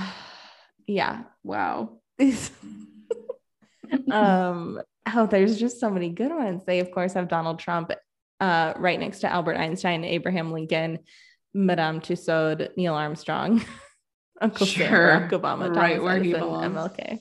[0.88, 1.22] yeah.
[1.44, 2.00] wow.
[4.10, 4.80] um,
[5.14, 6.64] oh, there's just so many good ones.
[6.66, 7.92] They of course have Donald Trump
[8.40, 10.98] uh, right next to Albert Einstein, Abraham Lincoln,
[11.54, 13.64] Madame tussaud Neil Armstrong,
[14.40, 16.76] Uncle Sam, Barack Obama, Right Thomas where he Edison, belongs.
[16.76, 17.18] MLK.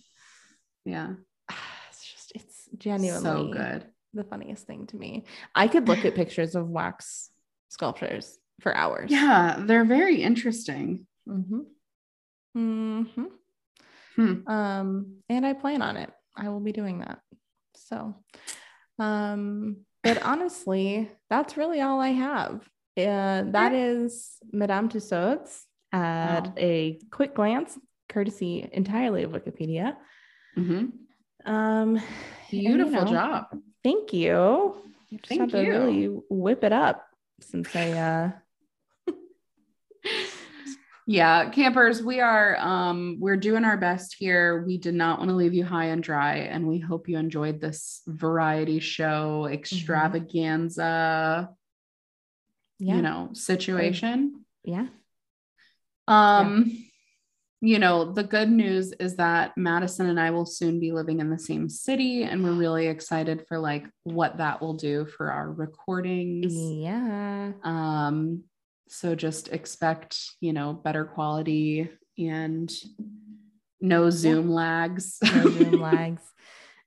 [0.86, 1.14] Yeah.
[1.90, 3.86] It's just it's genuinely So good.
[4.14, 5.26] the funniest thing to me.
[5.56, 7.30] I could look at pictures of wax
[7.70, 9.10] sculptures for hours.
[9.12, 11.08] Yeah, they're very interesting.
[11.28, 11.62] Mm-hmm.
[12.58, 13.24] Mm-hmm.
[14.16, 14.48] Hmm.
[14.48, 16.12] Um, and I plan on it.
[16.36, 17.20] I will be doing that.
[17.76, 18.16] So,
[19.00, 22.68] um, but honestly, that's really all I have.
[22.98, 25.62] Uh, that is Madame Tussauds
[25.92, 26.54] at Wow.
[26.58, 27.78] a quick glance,
[28.10, 29.96] courtesy entirely of Wikipedia.
[30.58, 30.92] Mhm.
[31.46, 32.02] Um, and,
[32.52, 33.46] you Beautiful know, job.
[33.84, 34.76] Thank you.
[35.12, 35.70] Just Thank had to you.
[35.72, 37.08] really whip it up
[37.40, 38.32] since I uh
[41.10, 44.64] Yeah, campers, we are um we're doing our best here.
[44.68, 47.62] We did not want to leave you high and dry and we hope you enjoyed
[47.62, 51.50] this variety show extravaganza,
[52.80, 54.44] yeah you know, situation.
[54.66, 54.88] yeah
[56.08, 56.84] Um
[57.60, 61.32] you know, the good news is that Madison and I will soon be living in
[61.32, 65.52] the same city and we're really excited for like what that will do for our
[65.52, 66.54] recordings.
[66.54, 68.44] yeah Um,
[68.90, 72.72] so just expect, you know, better quality and
[73.82, 75.18] no Zoom lags.
[75.24, 76.22] no Zoom lags.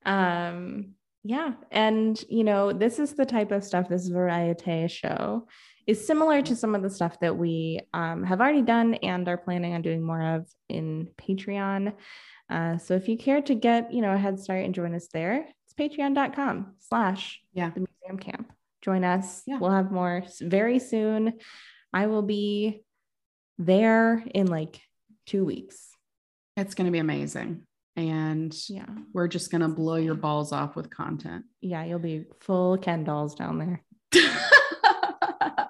[0.07, 0.95] Um,
[1.25, 1.55] yeah.
[1.73, 5.49] And, you know, this is the type of stuff, this variety show
[5.91, 9.36] is similar to some of the stuff that we um, have already done and are
[9.36, 11.93] planning on doing more of in Patreon.
[12.49, 15.09] Uh, so if you care to get, you know, a head start and join us
[15.12, 17.70] there, it's patreon.com slash Yeah.
[17.70, 18.53] the museum camp.
[18.82, 19.43] Join us.
[19.47, 19.59] Yeah.
[19.59, 21.34] We'll have more very soon.
[21.93, 22.82] I will be
[23.59, 24.80] there in like
[25.26, 25.88] two weeks.
[26.57, 27.62] It's going to be amazing.
[27.97, 28.86] And Yeah.
[29.12, 31.47] we're just going to blow your balls off with content.
[31.61, 33.82] Yeah, you'll be full Ken dolls down there.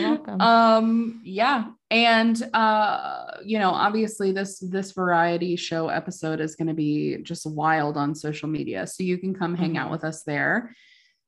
[0.00, 0.40] You're welcome.
[0.40, 1.70] Um yeah.
[1.90, 7.46] And uh you know, obviously this this variety show episode is going to be just
[7.46, 8.86] wild on social media.
[8.86, 9.92] So you can come hang out Mhm.
[9.92, 10.74] with us there.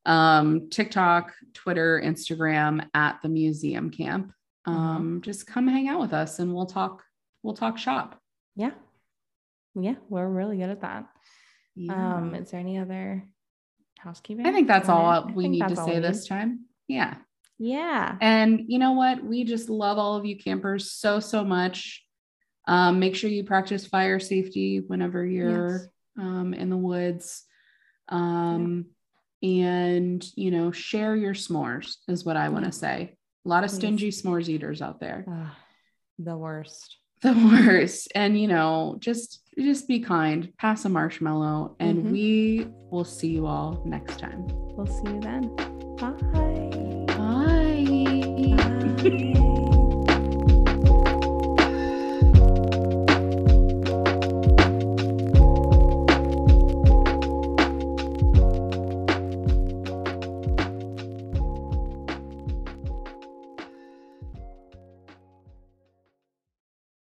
[0.07, 4.33] Um TikTok, Twitter, Instagram at the museum camp.
[4.65, 7.03] Um just come hang out with us and we'll talk
[7.43, 8.21] we'll talk shop.
[8.57, 8.73] Yeah.
[9.75, 11.07] Yeah, we're really good at that.
[11.77, 12.17] Yeah.
[12.17, 13.23] Um, is there any other
[13.99, 14.45] housekeeping?
[14.45, 15.07] I think that's all?
[15.07, 16.65] I we need to say this time.
[16.89, 17.15] Yeah.
[17.59, 18.17] Yeah.
[18.21, 19.23] And you know what?
[19.25, 22.05] We just love all of you campers so, so much.
[22.67, 25.89] Um, make sure you practice fire safety whenever you're Yes.
[26.19, 27.45] um, in the woods.
[28.09, 28.87] Um,
[29.41, 32.73] And, you know, share your s'mores is what I want to Yeah.
[32.73, 33.17] say.
[33.47, 33.77] A lot of Please.
[33.77, 35.25] stingy s'mores eaters out there.
[35.31, 35.47] Ugh,
[36.19, 36.97] the worst.
[37.23, 38.13] The worst.
[38.17, 42.13] And, you know, just just be kind, pass a marshmallow, and Mhm.
[42.13, 44.47] we will see you all next time.
[44.77, 45.55] We'll see you then.
[45.97, 46.48] Bye.
[48.99, 49.48] Thank you.